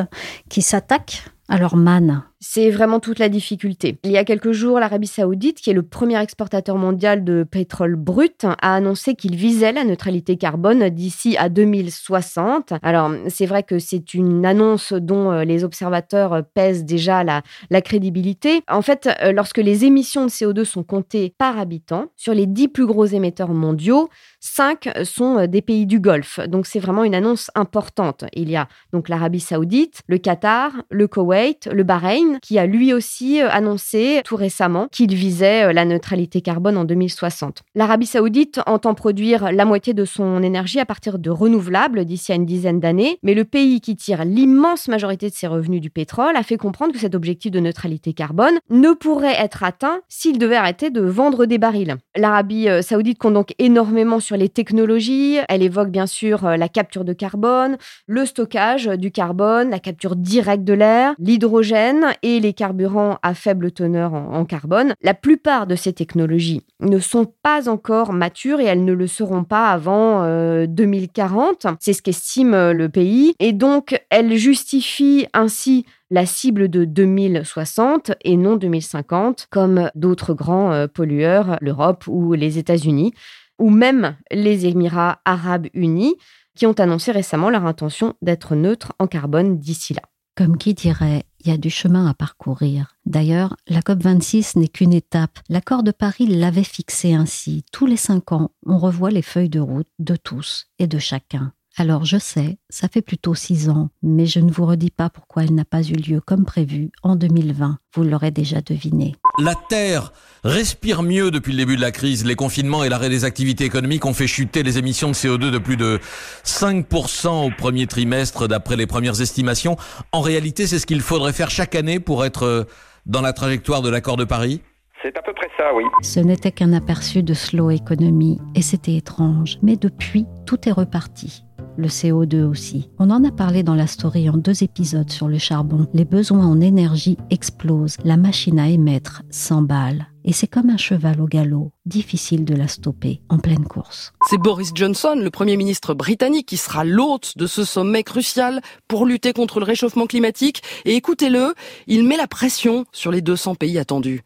qui 0.48 0.62
s'attaquent 0.62 1.24
à 1.48 1.58
leur 1.58 1.76
manne? 1.76 2.22
C'est 2.44 2.70
vraiment 2.70 2.98
toute 2.98 3.20
la 3.20 3.28
difficulté. 3.28 3.98
Il 4.02 4.10
y 4.10 4.18
a 4.18 4.24
quelques 4.24 4.50
jours, 4.50 4.80
l'Arabie 4.80 5.06
saoudite, 5.06 5.60
qui 5.60 5.70
est 5.70 5.74
le 5.74 5.84
premier 5.84 6.20
exportateur 6.20 6.76
mondial 6.76 7.22
de 7.22 7.44
pétrole 7.44 7.94
brut, 7.94 8.44
a 8.44 8.74
annoncé 8.74 9.14
qu'il 9.14 9.36
visait 9.36 9.70
la 9.70 9.84
neutralité 9.84 10.36
carbone 10.36 10.88
d'ici 10.88 11.36
à 11.38 11.48
2060. 11.48 12.72
Alors, 12.82 13.12
c'est 13.28 13.46
vrai 13.46 13.62
que 13.62 13.78
c'est 13.78 14.12
une 14.12 14.44
annonce 14.44 14.92
dont 14.92 15.30
euh, 15.30 15.44
les 15.44 15.62
observateurs 15.62 16.42
pèsent 16.52 16.84
déjà 16.84 17.22
la, 17.22 17.42
crédibilité. 17.80 18.62
En 18.68 18.82
fait, 18.82 19.08
euh, 19.22 19.30
lorsque 19.30 19.58
les 19.58 19.84
émissions 19.84 20.24
de 20.24 20.30
CO2 20.30 20.64
sont 20.64 20.82
comptées 20.82 21.34
par 21.38 21.60
habitant, 21.60 22.06
sur 22.16 22.34
les 22.34 22.46
10 22.46 22.68
plus 22.68 22.86
gros 22.86 23.06
émetteurs 23.06 23.54
mondiaux, 23.54 24.08
5 24.40 24.88
sont 25.04 25.38
euh, 25.38 25.46
des 25.46 25.62
pays 25.62 25.86
du 25.86 26.00
Golfe. 26.00 26.40
Donc, 26.48 26.66
c'est 26.66 26.80
vraiment 26.80 27.04
une 27.04 27.14
annonce 27.14 27.52
importante. 27.54 28.24
Il 28.32 28.50
y 28.50 28.56
a 28.56 28.66
donc 28.92 29.08
l'Arabie 29.08 29.38
saoudite, 29.38 30.00
le 30.08 30.18
Qatar, 30.18 30.72
le 30.90 31.06
Koweït, 31.06 31.68
le 31.72 31.84
Bahreïn, 31.84 32.31
qui 32.40 32.58
a 32.58 32.66
lui 32.66 32.92
aussi 32.92 33.42
euh, 33.42 33.48
annoncé 33.50 34.20
tout 34.24 34.36
récemment 34.36 34.88
qu'il 34.90 35.14
visait 35.14 35.64
euh, 35.64 35.72
la 35.72 35.84
neutralité 35.84 36.40
carbone 36.40 36.76
en 36.76 36.84
2060. 36.84 37.62
L'Arabie 37.74 38.06
saoudite 38.06 38.60
entend 38.66 38.94
produire 38.94 39.52
la 39.52 39.64
moitié 39.64 39.94
de 39.94 40.04
son 40.04 40.42
énergie 40.42 40.80
à 40.80 40.86
partir 40.86 41.18
de 41.18 41.30
renouvelables 41.30 42.04
d'ici 42.04 42.32
à 42.32 42.34
une 42.34 42.46
dizaine 42.46 42.80
d'années, 42.80 43.18
mais 43.22 43.34
le 43.34 43.44
pays 43.44 43.80
qui 43.80 43.96
tire 43.96 44.24
l'immense 44.24 44.88
majorité 44.88 45.28
de 45.28 45.34
ses 45.34 45.46
revenus 45.46 45.80
du 45.80 45.90
pétrole 45.90 46.36
a 46.36 46.42
fait 46.42 46.56
comprendre 46.56 46.92
que 46.92 46.98
cet 46.98 47.14
objectif 47.14 47.50
de 47.50 47.60
neutralité 47.60 48.12
carbone 48.12 48.58
ne 48.70 48.92
pourrait 48.92 49.36
être 49.38 49.64
atteint 49.64 50.00
s'il 50.08 50.38
devait 50.38 50.56
arrêter 50.56 50.90
de 50.90 51.00
vendre 51.00 51.46
des 51.46 51.58
barils. 51.58 51.96
L'Arabie 52.16 52.68
euh, 52.68 52.82
saoudite 52.82 53.18
compte 53.18 53.34
donc 53.34 53.54
énormément 53.58 54.20
sur 54.20 54.36
les 54.36 54.48
technologies, 54.48 55.38
elle 55.48 55.62
évoque 55.62 55.90
bien 55.90 56.06
sûr 56.06 56.42
la 56.44 56.68
capture 56.68 57.04
de 57.04 57.12
carbone, 57.12 57.76
le 58.06 58.26
stockage 58.26 58.86
du 58.86 59.10
carbone, 59.10 59.70
la 59.70 59.78
capture 59.78 60.16
directe 60.16 60.64
de 60.64 60.72
l'air, 60.72 61.14
l'hydrogène 61.18 62.06
et 62.22 62.40
les 62.40 62.52
carburants 62.52 63.18
à 63.22 63.34
faible 63.34 63.72
teneur 63.72 64.14
en, 64.14 64.44
carbone. 64.44 64.94
La 65.02 65.14
plupart 65.14 65.66
de 65.66 65.74
ces 65.74 65.92
technologies 65.92 66.62
ne 66.80 66.98
sont 66.98 67.26
pas 67.42 67.68
encore 67.68 68.12
matures 68.12 68.60
et 68.60 68.64
elles 68.64 68.84
ne 68.84 68.92
le 68.92 69.06
seront 69.06 69.44
pas 69.44 69.70
avant 69.70 70.22
2040. 70.66 71.64
Euh, 71.64 71.70
C'est 71.80 71.92
ce 71.92 72.02
qu'estime 72.02 72.54
euh, 72.54 72.72
le 72.72 72.88
pays. 72.88 73.34
Et 73.38 73.52
donc, 73.52 74.00
elles 74.10 74.36
justifient 74.36 75.26
ainsi 75.32 75.86
la 76.10 76.26
cible 76.26 76.68
de 76.68 76.84
2060 76.84 78.12
et 78.22 78.36
non 78.36 78.56
2050, 78.56 79.48
comme 79.50 79.90
d'autres 79.94 80.34
grands 80.34 80.72
euh, 80.72 80.86
pollueurs, 80.86 81.56
l'Europe 81.60 82.04
ou 82.06 82.34
les 82.34 82.58
États-Unis, 82.58 83.14
ou 83.58 83.70
même 83.70 84.16
les 84.30 84.66
Émirats 84.66 85.20
arabes 85.24 85.68
unis, 85.72 86.16
qui 86.54 86.66
ont 86.66 86.78
annoncé 86.78 87.12
récemment 87.12 87.50
leur 87.50 87.64
intention 87.64 88.14
d'être 88.22 88.54
neutres 88.54 88.92
en 88.98 89.06
carbone 89.06 89.58
d'ici 89.58 89.94
là. 89.94 90.02
Comme 90.36 90.56
qui 90.56 90.74
dirait, 90.74 91.24
il 91.44 91.50
y 91.50 91.54
a 91.54 91.58
du 91.58 91.70
chemin 91.70 92.06
à 92.06 92.14
parcourir. 92.14 92.96
D'ailleurs, 93.04 93.56
la 93.66 93.80
COP26 93.80 94.58
n'est 94.58 94.68
qu'une 94.68 94.92
étape. 94.92 95.38
L'accord 95.48 95.82
de 95.82 95.90
Paris 95.90 96.26
l'avait 96.26 96.62
fixé 96.62 97.14
ainsi. 97.14 97.64
Tous 97.72 97.86
les 97.86 97.96
cinq 97.96 98.32
ans, 98.32 98.50
on 98.64 98.78
revoit 98.78 99.10
les 99.10 99.22
feuilles 99.22 99.48
de 99.48 99.60
route 99.60 99.88
de 99.98 100.16
tous 100.16 100.66
et 100.78 100.86
de 100.86 100.98
chacun. 100.98 101.52
Alors 101.78 102.04
je 102.04 102.18
sais, 102.18 102.58
ça 102.68 102.88
fait 102.88 103.00
plutôt 103.00 103.34
six 103.34 103.70
ans, 103.70 103.88
mais 104.02 104.26
je 104.26 104.40
ne 104.40 104.50
vous 104.50 104.66
redis 104.66 104.90
pas 104.90 105.08
pourquoi 105.08 105.44
elle 105.44 105.54
n'a 105.54 105.64
pas 105.64 105.80
eu 105.82 105.94
lieu 105.94 106.20
comme 106.20 106.44
prévu 106.44 106.90
en 107.02 107.16
2020. 107.16 107.78
Vous 107.94 108.04
l'aurez 108.04 108.30
déjà 108.30 108.60
deviné. 108.60 109.14
La 109.38 109.54
Terre 109.54 110.12
respire 110.44 111.02
mieux 111.02 111.30
depuis 111.30 111.52
le 111.52 111.58
début 111.58 111.76
de 111.76 111.80
la 111.80 111.90
crise. 111.90 112.26
Les 112.26 112.34
confinements 112.34 112.84
et 112.84 112.90
l'arrêt 112.90 113.08
des 113.08 113.24
activités 113.24 113.64
économiques 113.64 114.04
ont 114.04 114.12
fait 114.12 114.26
chuter 114.26 114.62
les 114.62 114.76
émissions 114.76 115.08
de 115.08 115.14
CO2 115.14 115.50
de 115.50 115.58
plus 115.58 115.78
de 115.78 115.98
5% 116.44 117.46
au 117.46 117.50
premier 117.56 117.86
trimestre 117.86 118.48
d'après 118.48 118.76
les 118.76 118.86
premières 118.86 119.22
estimations. 119.22 119.76
En 120.12 120.20
réalité, 120.20 120.66
c'est 120.66 120.78
ce 120.78 120.86
qu'il 120.86 121.00
faudrait 121.00 121.32
faire 121.32 121.50
chaque 121.50 121.74
année 121.74 122.00
pour 122.00 122.26
être 122.26 122.42
euh, 122.42 122.64
dans 123.06 123.22
la 123.22 123.32
trajectoire 123.32 123.80
de 123.80 123.88
l'accord 123.88 124.18
de 124.18 124.24
Paris? 124.24 124.60
C'est 125.02 125.16
à 125.16 125.22
peu 125.22 125.32
près 125.32 125.48
ça, 125.56 125.74
oui. 125.74 125.84
Ce 126.02 126.20
n'était 126.20 126.52
qu'un 126.52 126.72
aperçu 126.72 127.22
de 127.22 127.34
slow 127.34 127.70
economy 127.70 128.38
et 128.54 128.62
c'était 128.62 128.94
étrange. 128.94 129.58
Mais 129.62 129.76
depuis, 129.76 130.26
tout 130.46 130.68
est 130.68 130.72
reparti 130.72 131.42
le 131.76 131.88
CO2 131.88 132.44
aussi. 132.44 132.90
On 132.98 133.10
en 133.10 133.24
a 133.24 133.30
parlé 133.30 133.62
dans 133.62 133.74
la 133.74 133.86
story 133.86 134.28
en 134.28 134.36
deux 134.36 134.62
épisodes 134.62 135.10
sur 135.10 135.28
le 135.28 135.38
charbon. 135.38 135.86
Les 135.94 136.04
besoins 136.04 136.46
en 136.46 136.60
énergie 136.60 137.16
explosent, 137.30 137.96
la 138.04 138.16
machine 138.16 138.58
à 138.58 138.68
émettre 138.68 139.22
s'emballe. 139.30 140.06
Et 140.24 140.32
c'est 140.32 140.46
comme 140.46 140.70
un 140.70 140.76
cheval 140.76 141.20
au 141.20 141.26
galop, 141.26 141.72
difficile 141.84 142.44
de 142.44 142.54
la 142.54 142.68
stopper 142.68 143.20
en 143.28 143.38
pleine 143.38 143.64
course. 143.64 144.12
C'est 144.28 144.38
Boris 144.38 144.70
Johnson, 144.74 145.16
le 145.16 145.30
Premier 145.30 145.56
ministre 145.56 145.94
britannique, 145.94 146.46
qui 146.46 146.56
sera 146.56 146.84
l'hôte 146.84 147.36
de 147.36 147.46
ce 147.46 147.64
sommet 147.64 148.04
crucial 148.04 148.60
pour 148.86 149.04
lutter 149.04 149.32
contre 149.32 149.58
le 149.58 149.64
réchauffement 149.64 150.06
climatique. 150.06 150.62
Et 150.84 150.94
écoutez-le, 150.94 151.54
il 151.88 152.04
met 152.04 152.16
la 152.16 152.28
pression 152.28 152.84
sur 152.92 153.10
les 153.10 153.20
200 153.20 153.56
pays 153.56 153.78
attendus. 153.78 154.22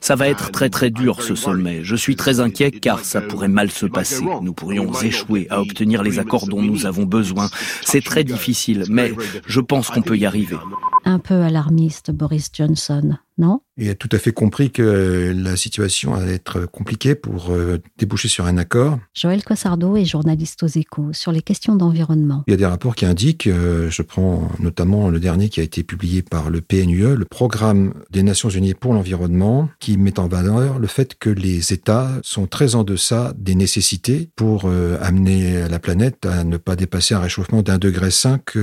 Ça 0.00 0.16
va 0.16 0.28
être 0.28 0.50
très 0.50 0.70
très 0.70 0.90
dur 0.90 1.22
ce 1.22 1.34
sommet. 1.34 1.82
Je 1.82 1.96
suis 1.96 2.16
très 2.16 2.40
inquiet 2.40 2.70
car 2.70 3.04
ça 3.04 3.20
pourrait 3.20 3.48
mal 3.48 3.70
se 3.70 3.86
passer. 3.86 4.24
Nous 4.42 4.52
pourrions 4.52 4.92
échouer 5.00 5.46
à 5.50 5.60
obtenir 5.60 6.02
les 6.02 6.18
accords 6.18 6.46
dont 6.46 6.62
nous 6.62 6.86
avons 6.86 7.04
besoin. 7.04 7.48
C'est 7.82 8.04
très 8.04 8.24
difficile, 8.24 8.84
mais 8.88 9.12
je 9.46 9.60
pense 9.60 9.90
qu'on 9.90 10.02
peut 10.02 10.16
y 10.16 10.26
arriver. 10.26 10.56
Un 11.04 11.18
peu 11.18 11.42
alarmiste, 11.42 12.10
Boris 12.10 12.50
Johnson 12.52 13.16
non? 13.40 13.60
Il 13.80 13.88
a 13.88 13.94
tout 13.94 14.08
à 14.12 14.18
fait 14.18 14.32
compris 14.32 14.70
que 14.70 15.32
la 15.34 15.56
situation 15.56 16.14
allait 16.14 16.34
être 16.34 16.66
compliquée 16.66 17.14
pour 17.14 17.50
euh, 17.50 17.78
déboucher 17.98 18.28
sur 18.28 18.46
un 18.46 18.58
accord. 18.58 18.98
Joël 19.14 19.42
Cossardo 19.42 19.96
est 19.96 20.04
journaliste 20.04 20.62
aux 20.62 20.68
échos 20.68 21.12
sur 21.12 21.32
les 21.32 21.42
questions 21.42 21.76
d'environnement. 21.76 22.44
Il 22.46 22.50
y 22.50 22.54
a 22.54 22.56
des 22.56 22.66
rapports 22.66 22.94
qui 22.94 23.06
indiquent, 23.06 23.46
euh, 23.46 23.90
je 23.90 24.02
prends 24.02 24.50
notamment 24.58 25.08
le 25.08 25.18
dernier 25.18 25.48
qui 25.48 25.60
a 25.60 25.62
été 25.62 25.82
publié 25.82 26.22
par 26.22 26.50
le 26.50 26.60
PNUE, 26.60 27.16
le 27.16 27.24
Programme 27.24 27.94
des 28.10 28.22
Nations 28.22 28.50
Unies 28.50 28.74
pour 28.74 28.92
l'environnement, 28.92 29.68
qui 29.78 29.96
met 29.96 30.18
en 30.18 30.28
valeur 30.28 30.78
le 30.78 30.86
fait 30.86 31.18
que 31.18 31.30
les 31.30 31.72
États 31.72 32.10
sont 32.22 32.46
très 32.46 32.74
en 32.74 32.84
deçà 32.84 33.32
des 33.38 33.54
nécessités 33.54 34.28
pour 34.36 34.64
euh, 34.66 34.98
amener 35.00 35.68
la 35.68 35.78
planète 35.78 36.26
à 36.26 36.44
ne 36.44 36.56
pas 36.56 36.76
dépasser 36.76 37.14
un 37.14 37.20
réchauffement 37.20 37.62
d'un 37.62 37.78
degré 37.78 38.10
cinq 38.10 38.56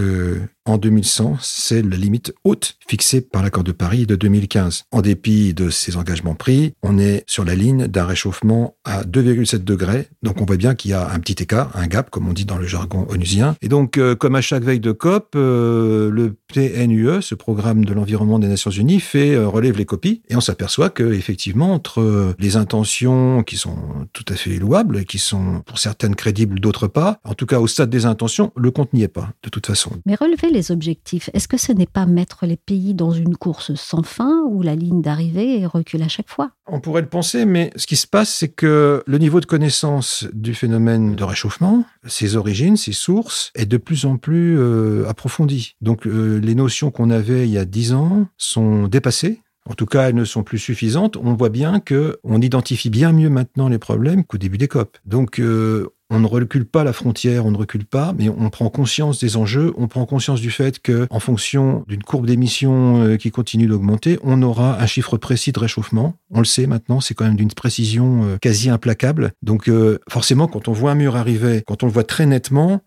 en 0.67 0.77
2100, 0.77 1.38
c'est 1.41 1.81
la 1.81 1.95
limite 1.95 2.07
limite 2.07 2.33
haute 2.43 2.77
fixée 2.88 3.21
par 3.21 3.43
l'accord 3.43 3.63
de 3.63 3.71
Paris 3.71 4.05
de 4.05 4.15
2015. 4.15 4.86
En 4.91 5.01
dépit 5.07 5.53
de 5.53 5.69
ces 5.69 5.95
engagements 5.95 6.35
pris, 6.35 6.73
on 6.83 6.99
est 6.99 7.23
sur 7.27 7.45
la 7.45 7.55
ligne 7.55 7.87
d'un 7.87 8.05
réchauffement 8.05 8.75
à 8.83 9.03
2,7 9.03 9.63
degrés. 9.63 10.09
Donc 10.21 10.41
on 10.41 10.45
voit 10.45 10.57
bien 10.57 10.75
qu'il 10.75 10.91
y 10.91 10.93
a 10.93 11.09
un 11.09 11.19
petit 11.19 11.41
écart, 11.41 11.71
un 11.75 11.87
gap, 11.87 12.09
comme 12.09 12.27
on 12.27 12.33
dit 12.33 12.43
dans 12.43 12.57
le 12.57 12.67
jargon 12.67 13.07
onusien. 13.09 13.55
Et 13.61 13.69
donc, 13.69 13.97
euh, 13.97 14.15
comme 14.15 14.35
à 14.35 14.41
chaque 14.41 14.63
veille 14.63 14.81
de 14.81 14.91
COP, 14.91 15.35
euh, 15.35 16.11
le 16.11 16.35
PNUE, 16.53 17.21
ce 17.21 17.35
programme 17.35 17.85
de 17.85 17.93
l'environnement 17.93 18.37
des 18.37 18.47
Nations 18.47 18.71
Unies, 18.71 18.99
fait 18.99 19.33
euh, 19.33 19.47
relève 19.47 19.77
les 19.77 19.85
copies. 19.85 20.23
Et 20.27 20.35
on 20.35 20.41
s'aperçoit 20.41 20.89
que 20.89 21.13
effectivement, 21.13 21.73
entre 21.73 22.35
les 22.37 22.57
intentions 22.57 23.43
qui 23.43 23.55
sont 23.55 23.77
tout 24.11 24.25
à 24.27 24.35
fait 24.35 24.57
louables, 24.57 25.05
qui 25.05 25.19
sont 25.19 25.61
pour 25.65 25.79
certaines 25.79 26.15
crédibles, 26.15 26.59
d'autres 26.59 26.87
pas, 26.87 27.19
en 27.23 27.33
tout 27.33 27.45
cas 27.45 27.61
au 27.61 27.67
stade 27.67 27.89
des 27.89 28.05
intentions, 28.05 28.51
le 28.57 28.71
compte 28.71 28.91
n'y 28.91 29.03
est 29.03 29.07
pas, 29.07 29.29
de 29.43 29.49
toute 29.49 29.67
façon. 29.67 29.91
Mais 30.05 30.15
relever 30.15 30.49
les 30.51 30.71
objectifs, 30.71 31.29
est-ce 31.33 31.47
que 31.47 31.57
ce 31.57 31.71
n'est 31.71 31.85
pas 31.85 32.05
mettre 32.05 32.45
les 32.45 32.57
pays 32.57 32.93
dans 32.93 33.11
une 33.11 33.37
course 33.37 33.73
sans 33.75 34.03
fin 34.03 34.43
où 34.49 34.61
la 34.61 34.75
ligne 34.88 35.01
d'arrivée 35.01 35.65
recule 35.65 36.01
à 36.03 36.08
chaque 36.08 36.29
fois 36.29 36.51
On 36.65 36.79
pourrait 36.79 37.01
le 37.01 37.10
penser, 37.10 37.46
mais 37.46 37.72
ce 37.75 37.88
qui 37.88 37.96
se 37.96 38.08
passe, 38.08 38.29
c'est 38.29 38.48
que 38.48 39.03
le 39.06 39.17
niveau 39.17 39.39
de 39.39 39.46
connaissance 39.46 40.27
du 40.34 40.53
phénomène 40.53 41.15
de 41.15 41.24
réchauffement, 41.24 41.86
ses 42.06 42.36
origines, 42.36 42.77
ses 42.77 42.94
sources, 42.94 43.51
est 43.56 43.65
de 43.65 43.77
plus 43.77 44.06
en 44.06 44.17
plus 44.17 44.58
euh, 44.58 45.08
approfondi. 45.08 45.75
Donc 45.82 46.08
euh, 46.08 46.39
les 46.39 46.56
notions 46.56 46.91
qu'on 46.91 47.10
avait 47.10 47.48
il 47.48 47.51
y 47.51 47.58
a 47.58 47.65
dix 47.65 47.94
ans 47.94 48.27
sont 48.38 48.88
dépassées. 48.88 49.41
En 49.70 49.74
tout 49.74 49.86
cas, 49.86 50.08
elles 50.08 50.15
ne 50.15 50.24
sont 50.24 50.44
plus 50.44 50.60
suffisantes. 50.60 51.17
On 51.17 51.34
voit 51.34 51.50
bien 51.50 51.82
que 51.82 52.20
on 52.24 52.41
identifie 52.41 52.89
bien 52.89 53.12
mieux 53.12 53.29
maintenant 53.29 53.67
les 53.67 53.79
problèmes 53.79 54.24
qu'au 54.24 54.38
début 54.38 54.58
des 54.58 54.70
COP. 54.70 54.98
Donc, 55.06 55.39
euh, 55.39 55.89
on 56.09 56.19
ne 56.19 56.27
recule 56.27 56.65
pas 56.65 56.83
la 56.83 56.93
frontière, 56.93 57.45
on 57.45 57.51
ne 57.51 57.57
recule 57.57 57.85
pas, 57.85 58.13
mais 58.17 58.29
on 58.29 58.49
prend 58.49 58.69
conscience 58.69 59.19
des 59.19 59.37
enjeux, 59.37 59.73
on 59.77 59.87
prend 59.87 60.05
conscience 60.05 60.41
du 60.41 60.51
fait 60.51 60.79
que, 60.79 61.07
en 61.09 61.19
fonction 61.19 61.83
d'une 61.87 62.03
courbe 62.03 62.25
d'émissions 62.25 63.03
euh, 63.03 63.17
qui 63.17 63.31
continue 63.31 63.67
d'augmenter, 63.67 64.17
on 64.23 64.41
aura 64.41 64.81
un 64.81 64.85
chiffre 64.85 65.17
précis 65.17 65.51
de 65.51 65.59
réchauffement. 65.59 66.13
On 66.31 66.39
le 66.39 66.45
sait 66.45 66.67
maintenant, 66.67 67.01
c'est 67.01 67.13
quand 67.13 67.25
même 67.25 67.35
d'une 67.35 67.51
précision 67.51 68.23
euh, 68.23 68.37
quasi 68.37 68.69
implacable. 68.69 69.31
Donc, 69.41 69.69
forcément, 70.09 70.47
quand 70.47 70.67
on 70.67 70.73
voit 70.73 70.91
un 70.91 70.95
mur 70.95 71.15
arriver, 71.15 71.63
quand 71.65 71.83
on 71.83 71.87
le 71.87 71.91
voit 71.91 72.03
très 72.03 72.25
nettement, 72.25 72.81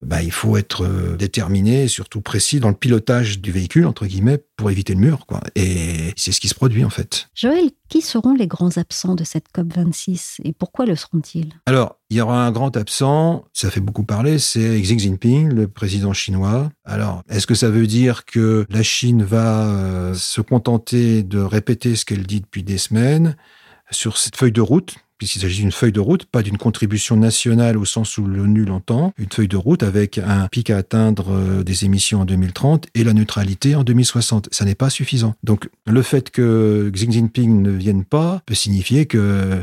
bah, 0.00 0.22
il 0.22 0.30
faut 0.30 0.56
être 0.56 0.84
euh, 0.84 1.16
déterminé, 1.16 1.88
surtout 1.88 2.20
précis 2.20 2.60
dans 2.60 2.68
le 2.68 2.74
pilotage 2.74 3.40
du 3.40 3.50
véhicule, 3.50 3.86
entre 3.86 4.06
guillemets, 4.06 4.38
pour 4.56 4.70
éviter 4.70 4.94
le 4.94 5.00
mur. 5.00 5.26
Quoi. 5.26 5.40
Et 5.56 6.12
c'est 6.16 6.30
ce 6.30 6.40
qui 6.40 6.48
se 6.48 6.54
produit 6.54 6.84
en 6.84 6.90
fait. 6.90 7.28
Joël, 7.34 7.70
qui 7.88 8.00
seront 8.00 8.34
les 8.34 8.46
grands 8.46 8.76
absents 8.76 9.14
de 9.14 9.24
cette 9.24 9.46
COP26 9.54 10.36
et 10.44 10.52
pourquoi 10.52 10.86
le 10.86 10.94
seront-ils? 10.94 11.52
Alors, 11.66 11.96
il 12.10 12.16
y 12.16 12.20
aura 12.20 12.46
un 12.46 12.52
grand 12.52 12.76
absent, 12.76 13.44
ça 13.52 13.70
fait 13.70 13.80
beaucoup 13.80 14.04
parler, 14.04 14.38
c'est 14.38 14.80
Xi 14.80 14.98
Jinping, 14.98 15.52
le 15.52 15.68
président 15.68 16.12
chinois. 16.12 16.70
Alors, 16.84 17.22
est-ce 17.28 17.46
que 17.46 17.54
ça 17.54 17.68
veut 17.68 17.86
dire 17.86 18.24
que 18.24 18.66
la 18.70 18.82
Chine 18.82 19.24
va 19.24 19.66
euh, 19.66 20.14
se 20.14 20.40
contenter 20.40 21.22
de 21.22 21.40
répéter 21.40 21.96
ce 21.96 22.04
qu'elle 22.04 22.26
dit 22.26 22.40
depuis 22.40 22.62
des 22.62 22.78
semaines 22.78 23.36
sur 23.90 24.16
cette 24.18 24.36
feuille 24.36 24.52
de 24.52 24.60
route? 24.60 24.96
Puisqu'il 25.18 25.40
s'agit 25.40 25.62
d'une 25.62 25.72
feuille 25.72 25.92
de 25.92 26.00
route, 26.00 26.24
pas 26.24 26.42
d'une 26.42 26.58
contribution 26.58 27.16
nationale 27.16 27.76
au 27.76 27.84
sens 27.84 28.16
où 28.18 28.26
l'ONU 28.26 28.64
l'entend, 28.64 29.12
une 29.18 29.30
feuille 29.30 29.48
de 29.48 29.56
route 29.56 29.82
avec 29.82 30.18
un 30.18 30.48
pic 30.48 30.70
à 30.70 30.76
atteindre 30.78 31.32
euh, 31.32 31.62
des 31.62 31.84
émissions 31.84 32.20
en 32.20 32.24
2030 32.24 32.86
et 32.94 33.04
la 33.04 33.12
neutralité 33.12 33.74
en 33.74 33.84
2060. 33.84 34.48
Ça 34.52 34.64
n'est 34.64 34.74
pas 34.74 34.90
suffisant. 34.90 35.34
Donc 35.42 35.68
le 35.86 36.02
fait 36.02 36.30
que 36.30 36.90
Xi 36.94 37.10
Jinping 37.10 37.62
ne 37.62 37.70
vienne 37.70 38.04
pas 38.04 38.42
peut 38.46 38.54
signifier 38.54 39.06
que 39.06 39.62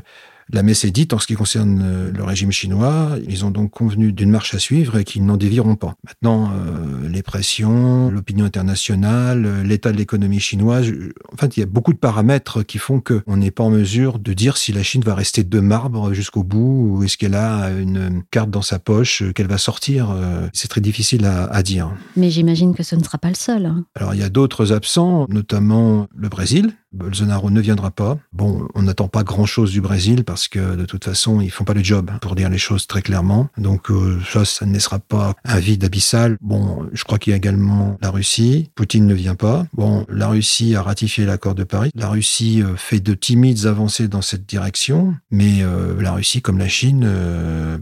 la 0.53 0.61
messe 0.61 0.85
est 0.85 0.91
dite 0.91 1.13
en 1.13 1.19
ce 1.19 1.25
qui 1.25 1.33
concerne 1.33 1.81
euh, 1.83 2.11
le 2.11 2.23
régime 2.23 2.51
chinois. 2.51 3.17
Ils 3.27 3.45
ont 3.45 3.51
donc 3.51 3.71
convenu 3.71 4.11
d'une 4.11 4.29
marche 4.29 4.53
à 4.53 4.59
suivre 4.59 4.97
et 4.97 5.03
qu'ils 5.03 5.25
n'en 5.25 5.37
dévieront 5.37 5.75
pas. 5.75 5.95
Maintenant, 6.05 6.51
euh, 6.53 7.09
les 7.09 7.23
pressions, 7.23 8.11
l'opinion 8.11 8.45
internationale, 8.45 9.45
euh, 9.45 9.63
l'état 9.63 9.91
de 9.91 9.97
l'économie 9.97 10.39
chinoise, 10.39 10.91
en 11.33 11.37
fait, 11.37 11.57
il 11.57 11.61
y 11.61 11.63
a 11.63 11.65
beaucoup 11.65 11.93
de 11.93 11.97
paramètres 11.97 12.61
qui 12.61 12.77
font 12.77 13.01
qu'on 13.01 13.37
n'est 13.37 13.51
pas 13.51 13.63
en 13.63 13.71
mesure 13.71 14.19
de 14.19 14.33
dire 14.33 14.57
si 14.57 14.71
la 14.71 14.83
Chine 14.83 15.01
va 15.03 15.15
rester 15.15 15.43
de 15.43 15.59
marbre 15.59 16.13
jusqu'au 16.13 16.43
bout 16.43 16.89
ou 16.91 17.03
est-ce 17.03 17.17
qu'elle 17.17 17.35
a 17.35 17.71
une 17.71 18.21
carte 18.29 18.51
dans 18.51 18.61
sa 18.61 18.77
poche 18.77 19.23
qu'elle 19.33 19.47
va 19.47 19.57
sortir. 19.57 20.15
C'est 20.53 20.67
très 20.67 20.81
difficile 20.81 21.25
à, 21.25 21.63
dire. 21.63 21.91
Mais 22.15 22.29
j'imagine 22.29 22.73
que 22.75 22.83
ce 22.83 22.95
ne 22.95 23.03
sera 23.03 23.17
pas 23.17 23.29
le 23.29 23.35
seul. 23.35 23.65
Hein. 23.65 23.85
Alors, 23.95 24.13
il 24.13 24.19
y 24.19 24.23
a 24.23 24.29
d'autres 24.29 24.71
absents, 24.71 25.25
notamment 25.29 26.07
le 26.15 26.29
Brésil, 26.29 26.73
Bolsonaro 26.95 27.51
ne 27.51 27.61
viendra 27.61 27.91
pas. 27.91 28.17
Bon, 28.33 28.67
on 28.73 28.83
n'attend 28.83 29.07
pas 29.07 29.23
grand-chose 29.23 29.71
du 29.71 29.81
Brésil 29.81 30.23
parce 30.23 30.47
que 30.47 30.75
de 30.75 30.85
toute 30.85 31.03
façon, 31.03 31.41
ils 31.41 31.51
font 31.51 31.65
pas 31.65 31.73
le 31.73 31.83
job, 31.83 32.11
pour 32.21 32.35
dire 32.35 32.49
les 32.49 32.57
choses 32.57 32.87
très 32.87 33.01
clairement. 33.01 33.49
Donc 33.57 33.91
euh, 33.91 34.19
ça, 34.31 34.45
ça 34.45 34.65
ne 34.65 34.73
laissera 34.73 34.99
pas 34.99 35.35
un 35.43 35.59
vide 35.59 35.83
abyssal. 35.83 36.37
Bon, 36.41 36.87
je 36.93 37.03
crois 37.03 37.19
qu'il 37.19 37.31
y 37.31 37.33
a 37.33 37.37
également 37.37 37.97
la 38.01 38.09
Russie. 38.09 38.71
Poutine 38.75 39.05
ne 39.05 39.13
vient 39.13 39.35
pas. 39.35 39.67
Bon, 39.73 40.05
la 40.09 40.27
Russie 40.27 40.75
a 40.75 40.81
ratifié 40.81 41.25
l'accord 41.25 41.55
de 41.55 41.63
Paris. 41.63 41.91
La 41.95 42.09
Russie 42.09 42.61
euh, 42.63 42.75
fait 42.77 42.99
de 42.99 43.13
timides 43.13 43.65
avancées 43.65 44.07
dans 44.07 44.21
cette 44.21 44.45
direction, 44.45 45.15
mais 45.31 45.63
euh, 45.63 46.01
la 46.01 46.13
Russie, 46.13 46.41
comme 46.41 46.57
la 46.57 46.67
Chine, 46.67 47.09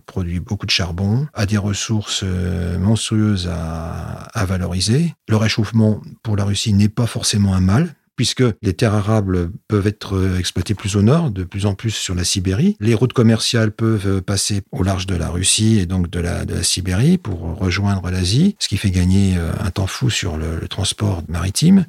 produit 0.06 0.40
beaucoup 0.40 0.66
de 0.66 0.72
charbon, 0.72 1.28
a 1.34 1.46
des 1.46 1.58
ressources 1.58 2.24
monstrueuses 2.80 3.50
à 3.50 4.46
valoriser. 4.46 5.14
Le 5.28 5.38
réchauffement 5.38 6.02
pour 6.22 6.36
la 6.36 6.46
Russie 6.46 6.74
n'est 6.74 6.90
pas 6.90 7.06
forcément 7.06 7.54
un 7.54 7.62
mal 7.62 7.94
puisque 8.16 8.44
les 8.62 8.74
terres 8.74 8.94
arables 8.94 9.52
peuvent 9.68 9.88
être 9.88 10.16
euh, 10.16 10.38
exploitées 10.38 10.76
plus 10.76 10.96
au 10.96 11.02
nord, 11.02 11.32
de 11.32 11.44
plus 11.44 11.66
en 11.66 11.74
plus 11.74 11.92
sur 11.92 12.16
la 12.16 12.24
Sibérie. 12.24 12.76
Les 12.80 12.94
routes 12.94 13.14
commerciales 13.14 13.72
peuvent 13.72 14.08
euh, 14.08 14.22
passer 14.22 14.62
au 14.72 14.84
large 14.84 15.08
de 15.08 15.16
la 15.16 15.30
Russie 15.30 15.80
et 15.80 15.86
donc 15.86 16.10
de 16.10 16.20
la, 16.20 16.44
Sibérie 16.64 17.18
pour 17.18 17.58
rejoindre 17.58 18.10
l'Asie, 18.10 18.56
ce 18.60 18.68
qui 18.68 18.78
fait 18.78 18.92
gagner 18.92 19.36
euh, 19.38 19.52
un 19.60 19.72
temps 19.72 19.88
fou 19.88 20.10
sur 20.10 20.38
le, 20.38 20.68
transport 20.68 21.24
maritime. 21.28 21.86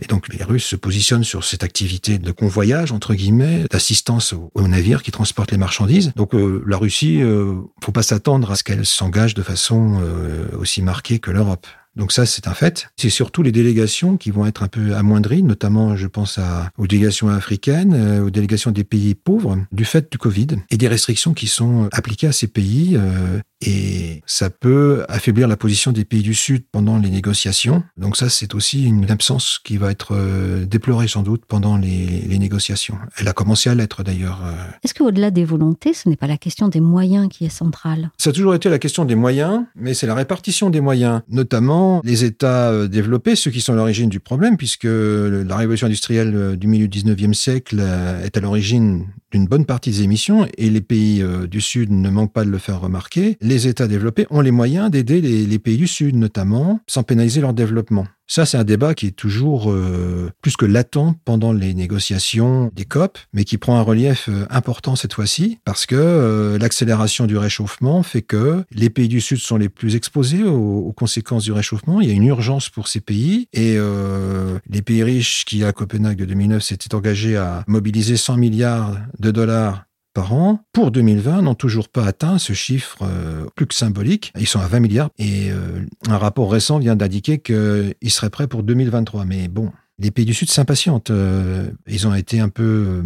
Et 0.00 0.06
donc 0.06 0.32
les 0.32 0.42
Russes 0.42 0.64
se 0.64 0.76
positionnent 0.76 1.24
sur 1.24 1.44
cette 1.44 1.62
activité 1.62 2.18
de 2.18 2.30
convoyage, 2.32 2.90
entre 2.92 3.14
guillemets, 3.14 3.64
d'assistance 3.70 4.32
aux, 4.32 4.68
navires 4.68 5.02
qui 5.02 5.10
transportent 5.10 5.52
les 5.52 5.58
marchandises. 5.58 6.12
Donc 6.16 6.32
la 6.34 6.76
Russie, 6.76 7.22
euh, 7.22 7.54
faut 7.82 7.92
pas 7.92 8.02
s'attendre 8.02 8.50
à 8.50 8.56
ce 8.56 8.64
qu'elle 8.64 8.86
s'engage 8.86 9.34
de 9.34 9.42
façon 9.42 10.00
aussi 10.58 10.82
marquée 10.82 11.18
que 11.18 11.30
l'Europe. 11.30 11.66
Donc 11.96 12.12
ça, 12.12 12.26
c'est 12.26 12.48
un 12.48 12.54
fait. 12.54 12.88
C'est 12.96 13.10
surtout 13.10 13.42
les 13.42 13.52
délégations 13.52 14.16
qui 14.16 14.30
vont 14.30 14.46
être 14.46 14.62
un 14.62 14.68
peu 14.68 14.94
amoindries, 14.94 15.42
notamment, 15.42 15.96
je 15.96 16.06
pense 16.06 16.40
aux 16.76 16.86
délégations 16.86 17.28
africaines, 17.28 17.94
euh, 17.94 18.24
aux 18.24 18.30
délégations 18.30 18.72
des 18.72 18.84
pays 18.84 19.14
pauvres, 19.14 19.58
du 19.72 19.84
fait 19.84 20.10
du 20.10 20.18
Covid 20.18 20.48
et 20.70 20.76
des 20.76 20.88
restrictions 20.88 21.34
qui 21.34 21.46
sont 21.46 21.88
appliquées 21.92 22.26
à 22.26 22.32
ces 22.32 22.48
pays. 22.48 22.96
Euh, 22.96 23.40
et 23.64 24.22
ça 24.26 24.50
peut 24.50 25.04
affaiblir 25.08 25.48
la 25.48 25.56
position 25.56 25.92
des 25.92 26.04
pays 26.04 26.22
du 26.22 26.34
Sud 26.34 26.64
pendant 26.70 26.98
les 26.98 27.10
négociations. 27.10 27.82
Donc 27.96 28.16
ça, 28.16 28.28
c'est 28.28 28.54
aussi 28.54 28.84
une 28.84 29.10
absence 29.10 29.60
qui 29.62 29.76
va 29.76 29.90
être 29.90 30.14
euh, 30.14 30.64
déplorée 30.64 31.08
sans 31.08 31.22
doute 31.22 31.42
pendant 31.46 31.76
les, 31.76 32.06
les 32.28 32.38
négociations. 32.38 32.96
Elle 33.18 33.28
a 33.28 33.32
commencé 33.32 33.70
à 33.70 33.74
l'être 33.74 34.02
d'ailleurs. 34.02 34.42
Est-ce 34.82 34.94
qu'au-delà 34.94 35.30
des 35.30 35.44
volontés, 35.44 35.92
ce 35.92 36.08
n'est 36.08 36.16
pas 36.16 36.26
la 36.26 36.36
question 36.36 36.68
des 36.68 36.80
moyens 36.80 37.28
qui 37.28 37.44
est 37.44 37.50
centrale? 37.50 38.10
Ça 38.18 38.30
a 38.30 38.32
toujours 38.32 38.54
été 38.54 38.68
la 38.68 38.78
question 38.78 39.04
des 39.04 39.14
moyens, 39.14 39.64
mais 39.76 39.94
c'est 39.94 40.06
la 40.06 40.14
répartition 40.14 40.70
des 40.70 40.80
moyens, 40.80 41.22
notamment 41.28 42.00
les 42.04 42.24
États 42.24 42.70
euh, 42.70 42.88
développés, 42.88 43.36
ceux 43.36 43.50
qui 43.50 43.60
sont 43.60 43.72
à 43.72 43.76
l'origine 43.76 44.08
du 44.08 44.20
problème, 44.20 44.56
puisque 44.56 44.84
la 44.84 45.56
révolution 45.56 45.86
industrielle 45.86 46.32
euh, 46.34 46.56
du 46.56 46.66
milieu 46.66 46.88
du 46.88 47.02
19e 47.02 47.32
siècle 47.32 47.76
euh, 47.80 48.24
est 48.24 48.36
à 48.36 48.40
l'origine 48.40 49.06
d'une 49.30 49.46
bonne 49.46 49.64
partie 49.64 49.90
des 49.90 50.02
émissions, 50.02 50.46
et 50.58 50.70
les 50.70 50.80
pays 50.80 51.24
du 51.50 51.60
Sud 51.60 51.90
ne 51.90 52.08
manquent 52.08 52.32
pas 52.32 52.44
de 52.44 52.50
le 52.50 52.58
faire 52.58 52.80
remarquer. 52.80 53.36
Les 53.40 53.53
États 53.56 53.88
développés 53.88 54.26
ont 54.30 54.40
les 54.40 54.50
moyens 54.50 54.90
d'aider 54.90 55.20
les 55.20 55.58
pays 55.58 55.76
du 55.76 55.86
Sud, 55.86 56.16
notamment, 56.16 56.80
sans 56.86 57.02
pénaliser 57.02 57.40
leur 57.40 57.54
développement. 57.54 58.06
Ça, 58.26 58.46
c'est 58.46 58.56
un 58.56 58.64
débat 58.64 58.94
qui 58.94 59.08
est 59.08 59.16
toujours 59.16 59.70
euh, 59.70 60.30
plus 60.40 60.56
que 60.56 60.64
latent 60.64 61.14
pendant 61.26 61.52
les 61.52 61.74
négociations 61.74 62.70
des 62.74 62.86
COP, 62.86 63.18
mais 63.34 63.44
qui 63.44 63.58
prend 63.58 63.76
un 63.76 63.82
relief 63.82 64.30
euh, 64.30 64.46
important 64.48 64.96
cette 64.96 65.12
fois-ci, 65.12 65.58
parce 65.64 65.84
que 65.84 65.94
euh, 65.94 66.58
l'accélération 66.58 67.26
du 67.26 67.36
réchauffement 67.36 68.02
fait 68.02 68.22
que 68.22 68.64
les 68.70 68.88
pays 68.88 69.08
du 69.08 69.20
Sud 69.20 69.38
sont 69.38 69.58
les 69.58 69.68
plus 69.68 69.94
exposés 69.94 70.42
aux, 70.42 70.92
conséquences 70.96 71.44
du 71.44 71.52
réchauffement. 71.52 72.00
Il 72.00 72.08
y 72.08 72.12
a 72.12 72.14
une 72.14 72.24
urgence 72.24 72.70
pour 72.70 72.88
ces 72.88 73.00
pays, 73.00 73.48
et 73.52 73.76
les 74.70 74.82
pays 74.82 75.02
riches 75.02 75.44
qui, 75.44 75.64
à 75.64 75.72
Copenhague 75.72 76.18
de 76.18 76.24
2009, 76.24 76.62
s'étaient 76.62 76.94
engagés 76.94 77.36
à 77.36 77.64
mobiliser 77.66 78.16
100 78.16 78.36
milliards 78.36 78.96
de 79.18 79.30
dollars 79.32 79.84
par 80.14 80.32
an, 80.32 80.60
pour 80.72 80.92
2020, 80.92 81.42
n'ont 81.42 81.54
toujours 81.54 81.88
pas 81.88 82.06
atteint 82.06 82.38
ce 82.38 82.52
chiffre 82.52 82.98
euh, 83.02 83.46
plus 83.56 83.66
que 83.66 83.74
symbolique. 83.74 84.32
Ils 84.38 84.46
sont 84.46 84.60
à 84.60 84.68
20 84.68 84.80
milliards 84.80 85.10
et 85.18 85.50
euh, 85.50 85.84
un 86.08 86.18
rapport 86.18 86.50
récent 86.50 86.78
vient 86.78 86.96
d'indiquer 86.96 87.38
qu'ils 87.38 87.94
seraient 88.10 88.30
prêts 88.30 88.46
pour 88.46 88.62
2023. 88.62 89.24
Mais 89.24 89.48
bon, 89.48 89.72
Les 90.00 90.10
pays 90.10 90.24
du 90.24 90.34
Sud 90.34 90.50
s'impatientent. 90.50 91.10
Euh, 91.10 91.70
ils 91.86 92.08
ont 92.08 92.14
été 92.16 92.40
un 92.40 92.48
peu 92.48 92.62
euh, 92.64 93.02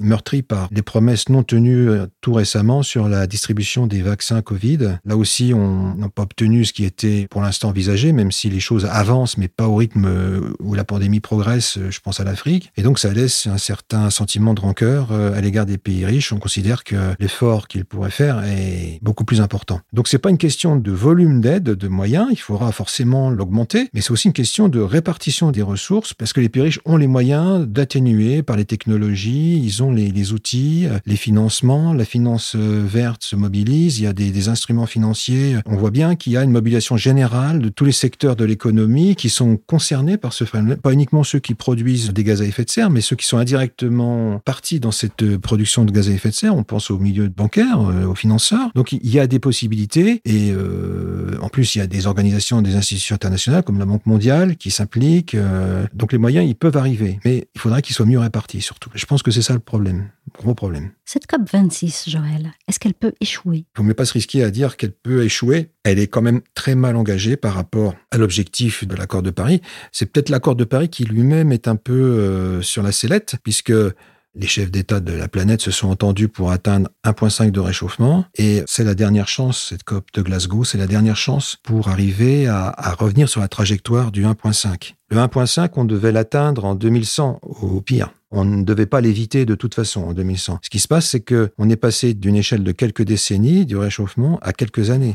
meurtris 0.00 0.42
par 0.42 0.68
des 0.70 0.82
promesses 0.82 1.30
non 1.30 1.42
tenues 1.42 1.88
euh, 1.88 2.06
tout 2.20 2.34
récemment 2.34 2.82
sur 2.82 3.08
la 3.08 3.26
distribution 3.26 3.86
des 3.86 4.02
vaccins 4.02 4.42
Covid. 4.42 4.98
Là 5.06 5.16
aussi, 5.16 5.54
on 5.54 5.94
n'a 5.94 6.10
pas 6.10 6.24
obtenu 6.24 6.66
ce 6.66 6.74
qui 6.74 6.84
était 6.84 7.26
pour 7.30 7.40
l'instant 7.40 7.70
envisagé, 7.70 8.12
même 8.12 8.32
si 8.32 8.50
les 8.50 8.60
choses 8.60 8.84
avancent, 8.84 9.38
mais 9.38 9.48
pas 9.48 9.66
au 9.66 9.76
rythme 9.76 10.52
où 10.60 10.74
la 10.74 10.84
pandémie 10.84 11.20
progresse, 11.20 11.78
je 11.88 12.00
pense 12.00 12.20
à 12.20 12.24
l'Afrique. 12.24 12.70
Et 12.76 12.82
donc, 12.82 12.98
ça 12.98 13.12
laisse 13.14 13.46
un 13.46 13.58
certain 13.58 14.10
sentiment 14.10 14.52
de 14.52 14.60
rancœur 14.60 15.12
à 15.12 15.40
l'égard 15.40 15.64
des 15.64 15.78
pays 15.78 16.04
riches. 16.04 16.32
On 16.32 16.38
considère 16.38 16.84
que 16.84 16.96
l'effort 17.18 17.66
qu'ils 17.66 17.84
pourraient 17.86 18.10
faire 18.10 18.44
est 18.44 18.98
beaucoup 19.02 19.24
plus 19.24 19.40
important. 19.40 19.80
Donc, 19.92 20.08
c'est 20.08 20.18
pas 20.18 20.30
une 20.30 20.38
question 20.38 20.76
de 20.76 20.92
volume 20.92 21.40
d'aide, 21.40 21.64
de 21.64 21.88
moyens. 21.88 22.28
Il 22.30 22.36
faudra 22.36 22.72
forcément 22.72 23.30
l'augmenter, 23.30 23.88
mais 23.94 24.00
c'est 24.00 24.10
aussi 24.10 24.28
une 24.28 24.34
question 24.34 24.68
de 24.68 24.80
répartition 24.80 25.50
des 25.50 25.62
ressources 25.62 26.09
parce 26.14 26.32
que 26.32 26.40
les 26.40 26.48
pays 26.48 26.62
riches 26.62 26.80
ont 26.84 26.96
les 26.96 27.06
moyens 27.06 27.66
d'atténuer 27.66 28.42
par 28.42 28.56
les 28.56 28.64
technologies, 28.64 29.60
ils 29.62 29.82
ont 29.82 29.92
les, 29.92 30.32
outils, 30.32 30.86
les 31.06 31.16
financements, 31.16 31.92
la 31.92 32.04
finance 32.04 32.54
euh, 32.56 32.84
verte 32.86 33.24
se 33.24 33.36
mobilise, 33.36 33.98
il 33.98 34.04
y 34.04 34.06
a 34.06 34.12
des, 34.12 34.48
instruments 34.48 34.86
financiers. 34.86 35.56
On 35.66 35.76
voit 35.76 35.90
bien 35.90 36.16
qu'il 36.16 36.32
y 36.32 36.36
a 36.36 36.42
une 36.42 36.50
mobilisation 36.50 36.96
générale 36.96 37.60
de 37.60 37.68
tous 37.68 37.84
les 37.84 37.92
secteurs 37.92 38.36
de 38.36 38.44
l'économie 38.44 39.14
qui 39.16 39.28
sont 39.28 39.56
concernés 39.56 40.16
par 40.16 40.32
ce 40.32 40.44
phénomène, 40.44 40.76
pas 40.76 40.92
uniquement 40.92 41.24
ceux 41.24 41.38
qui 41.38 41.54
produisent 41.54 42.10
des 42.10 42.24
gaz 42.24 42.42
à 42.42 42.44
effet 42.44 42.64
de 42.64 42.70
serre, 42.70 42.90
mais 42.90 43.00
ceux 43.00 43.16
qui 43.16 43.26
sont 43.26 43.38
indirectement 43.38 44.40
partis 44.44 44.80
dans 44.80 44.92
cette 44.92 45.22
euh, 45.22 45.38
production 45.38 45.84
de 45.84 45.92
gaz 45.92 46.08
à 46.08 46.12
effet 46.12 46.30
de 46.30 46.34
serre. 46.34 46.54
On 46.54 46.64
pense 46.64 46.90
au 46.90 46.98
milieu 46.98 47.28
bancaire, 47.28 47.80
euh, 47.80 48.06
aux 48.06 48.14
financeurs. 48.14 48.70
Donc 48.74 48.92
il 48.92 49.10
y 49.10 49.20
a 49.20 49.26
des 49.26 49.38
possibilités 49.38 50.20
et 50.24 50.50
euh, 50.50 51.36
en 51.42 51.48
plus 51.48 51.74
il 51.74 51.78
y 51.78 51.80
a 51.82 51.86
des 51.86 52.06
organisations, 52.06 52.62
des 52.62 52.76
institutions 52.76 53.14
internationales 53.14 53.62
comme 53.62 53.78
la 53.78 53.86
Banque 53.86 54.06
mondiale 54.06 54.56
qui 54.56 54.70
s'impliquent. 54.70 55.36
Donc 56.00 56.12
les 56.12 56.18
moyens, 56.18 56.48
ils 56.48 56.54
peuvent 56.54 56.78
arriver, 56.78 57.20
mais 57.26 57.46
il 57.54 57.60
faudrait 57.60 57.82
qu'ils 57.82 57.94
soient 57.94 58.06
mieux 58.06 58.18
répartis 58.18 58.62
surtout. 58.62 58.88
Je 58.94 59.04
pense 59.04 59.22
que 59.22 59.30
c'est 59.30 59.42
ça 59.42 59.52
le 59.52 59.60
problème, 59.60 60.08
gros 60.32 60.54
problème. 60.54 60.92
Cette 61.04 61.26
COP 61.26 61.42
26, 61.52 62.08
Joël, 62.08 62.52
est-ce 62.66 62.80
qu'elle 62.80 62.94
peut 62.94 63.12
échouer? 63.20 63.66
Il 63.78 63.84
ne 63.84 63.88
faut 63.88 63.94
pas 63.94 64.06
se 64.06 64.14
risquer 64.14 64.42
à 64.42 64.50
dire 64.50 64.78
qu'elle 64.78 64.92
peut 64.92 65.22
échouer. 65.24 65.72
Elle 65.84 65.98
est 65.98 66.06
quand 66.06 66.22
même 66.22 66.40
très 66.54 66.74
mal 66.74 66.96
engagée 66.96 67.36
par 67.36 67.52
rapport 67.52 67.94
à 68.10 68.16
l'objectif 68.16 68.88
de 68.88 68.96
l'accord 68.96 69.22
de 69.22 69.30
Paris. 69.30 69.60
C'est 69.92 70.10
peut-être 70.10 70.30
l'accord 70.30 70.56
de 70.56 70.64
Paris 70.64 70.88
qui 70.88 71.04
lui-même 71.04 71.52
est 71.52 71.68
un 71.68 71.76
peu 71.76 71.92
euh, 71.92 72.62
sur 72.62 72.82
la 72.82 72.92
sellette, 72.92 73.36
puisque 73.42 73.72
les 74.34 74.46
chefs 74.46 74.70
d'État 74.70 75.00
de 75.00 75.12
la 75.12 75.28
planète 75.28 75.60
se 75.60 75.70
sont 75.70 75.88
entendus 75.88 76.28
pour 76.28 76.50
atteindre 76.50 76.88
1,5 77.04 77.50
de 77.50 77.60
réchauffement 77.60 78.24
et 78.36 78.62
c'est 78.66 78.84
la 78.84 78.94
dernière 78.94 79.28
chance, 79.28 79.68
cette 79.70 79.82
COP 79.82 80.06
de 80.14 80.22
Glasgow, 80.22 80.64
c'est 80.64 80.78
la 80.78 80.86
dernière 80.86 81.16
chance 81.16 81.58
pour 81.62 81.88
arriver 81.88 82.46
à, 82.46 82.74
revenir 82.98 83.28
sur 83.28 83.40
la 83.40 83.48
trajectoire 83.48 84.10
du 84.12 84.24
1,5. 84.24 84.94
Le 85.10 85.16
1,5, 85.16 85.70
on 85.76 85.84
devait 85.84 86.12
l'atteindre 86.12 86.64
en 86.64 86.74
2100 86.74 87.40
au 87.42 87.80
pire. 87.80 88.12
On 88.30 88.44
ne 88.44 88.62
devait 88.62 88.86
pas 88.86 89.00
l'éviter 89.00 89.44
de 89.44 89.54
toute 89.54 89.74
façon 89.74 90.02
en 90.02 90.12
2100. 90.12 90.60
Ce 90.62 90.70
qui 90.70 90.78
se 90.78 90.86
passe, 90.86 91.08
c'est 91.08 91.20
que 91.20 91.50
on 91.58 91.68
est 91.68 91.76
passé 91.76 92.14
d'une 92.14 92.36
échelle 92.36 92.62
de 92.62 92.72
quelques 92.72 93.02
décennies 93.02 93.66
du 93.66 93.76
réchauffement 93.76 94.38
à 94.42 94.52
quelques 94.52 94.90
années. 94.90 95.14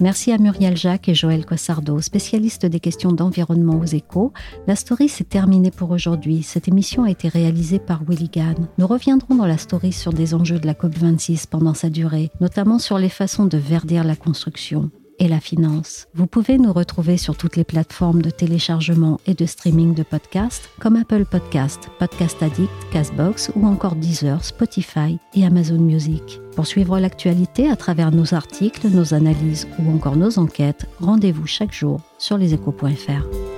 Merci 0.00 0.30
à 0.30 0.38
Muriel 0.38 0.76
Jacques 0.76 1.08
et 1.08 1.14
Joël 1.14 1.44
Cossardo, 1.44 2.00
spécialistes 2.00 2.66
des 2.66 2.78
questions 2.78 3.10
d'environnement 3.10 3.80
aux 3.80 3.84
échos. 3.84 4.32
La 4.68 4.76
story 4.76 5.08
s'est 5.08 5.24
terminée 5.24 5.72
pour 5.72 5.90
aujourd'hui. 5.90 6.44
Cette 6.44 6.68
émission 6.68 7.02
a 7.02 7.10
été 7.10 7.26
réalisée 7.28 7.80
par 7.80 8.04
Willy. 8.08 8.30
Nous 8.78 8.86
reviendrons 8.86 9.34
dans 9.34 9.46
la 9.46 9.58
story 9.58 9.92
sur 9.92 10.12
des 10.12 10.34
enjeux 10.34 10.60
de 10.60 10.66
la 10.66 10.74
COP26 10.74 11.48
pendant 11.48 11.74
sa 11.74 11.90
durée, 11.90 12.30
notamment 12.40 12.78
sur 12.78 12.98
les 12.98 13.08
façons 13.08 13.46
de 13.46 13.58
verdir 13.58 14.04
la 14.04 14.14
construction 14.14 14.90
et 15.18 15.28
la 15.28 15.40
finance. 15.40 16.06
Vous 16.14 16.26
pouvez 16.26 16.58
nous 16.58 16.72
retrouver 16.72 17.16
sur 17.16 17.36
toutes 17.36 17.56
les 17.56 17.64
plateformes 17.64 18.22
de 18.22 18.30
téléchargement 18.30 19.20
et 19.26 19.34
de 19.34 19.46
streaming 19.46 19.94
de 19.94 20.02
podcasts 20.02 20.70
comme 20.80 20.96
Apple 20.96 21.24
Podcast, 21.24 21.88
Podcast 21.98 22.42
Addict, 22.42 22.70
Castbox 22.92 23.50
ou 23.56 23.66
encore 23.66 23.96
Deezer, 23.96 24.44
Spotify 24.44 25.18
et 25.34 25.44
Amazon 25.44 25.78
Music. 25.78 26.40
Pour 26.54 26.66
suivre 26.66 26.98
l'actualité 26.98 27.68
à 27.70 27.76
travers 27.76 28.10
nos 28.10 28.34
articles, 28.34 28.88
nos 28.88 29.14
analyses 29.14 29.68
ou 29.78 29.90
encore 29.90 30.16
nos 30.16 30.38
enquêtes, 30.38 30.86
rendez-vous 31.00 31.46
chaque 31.46 31.72
jour 31.72 32.00
sur 32.18 32.38
leséchos.fr. 32.38 33.57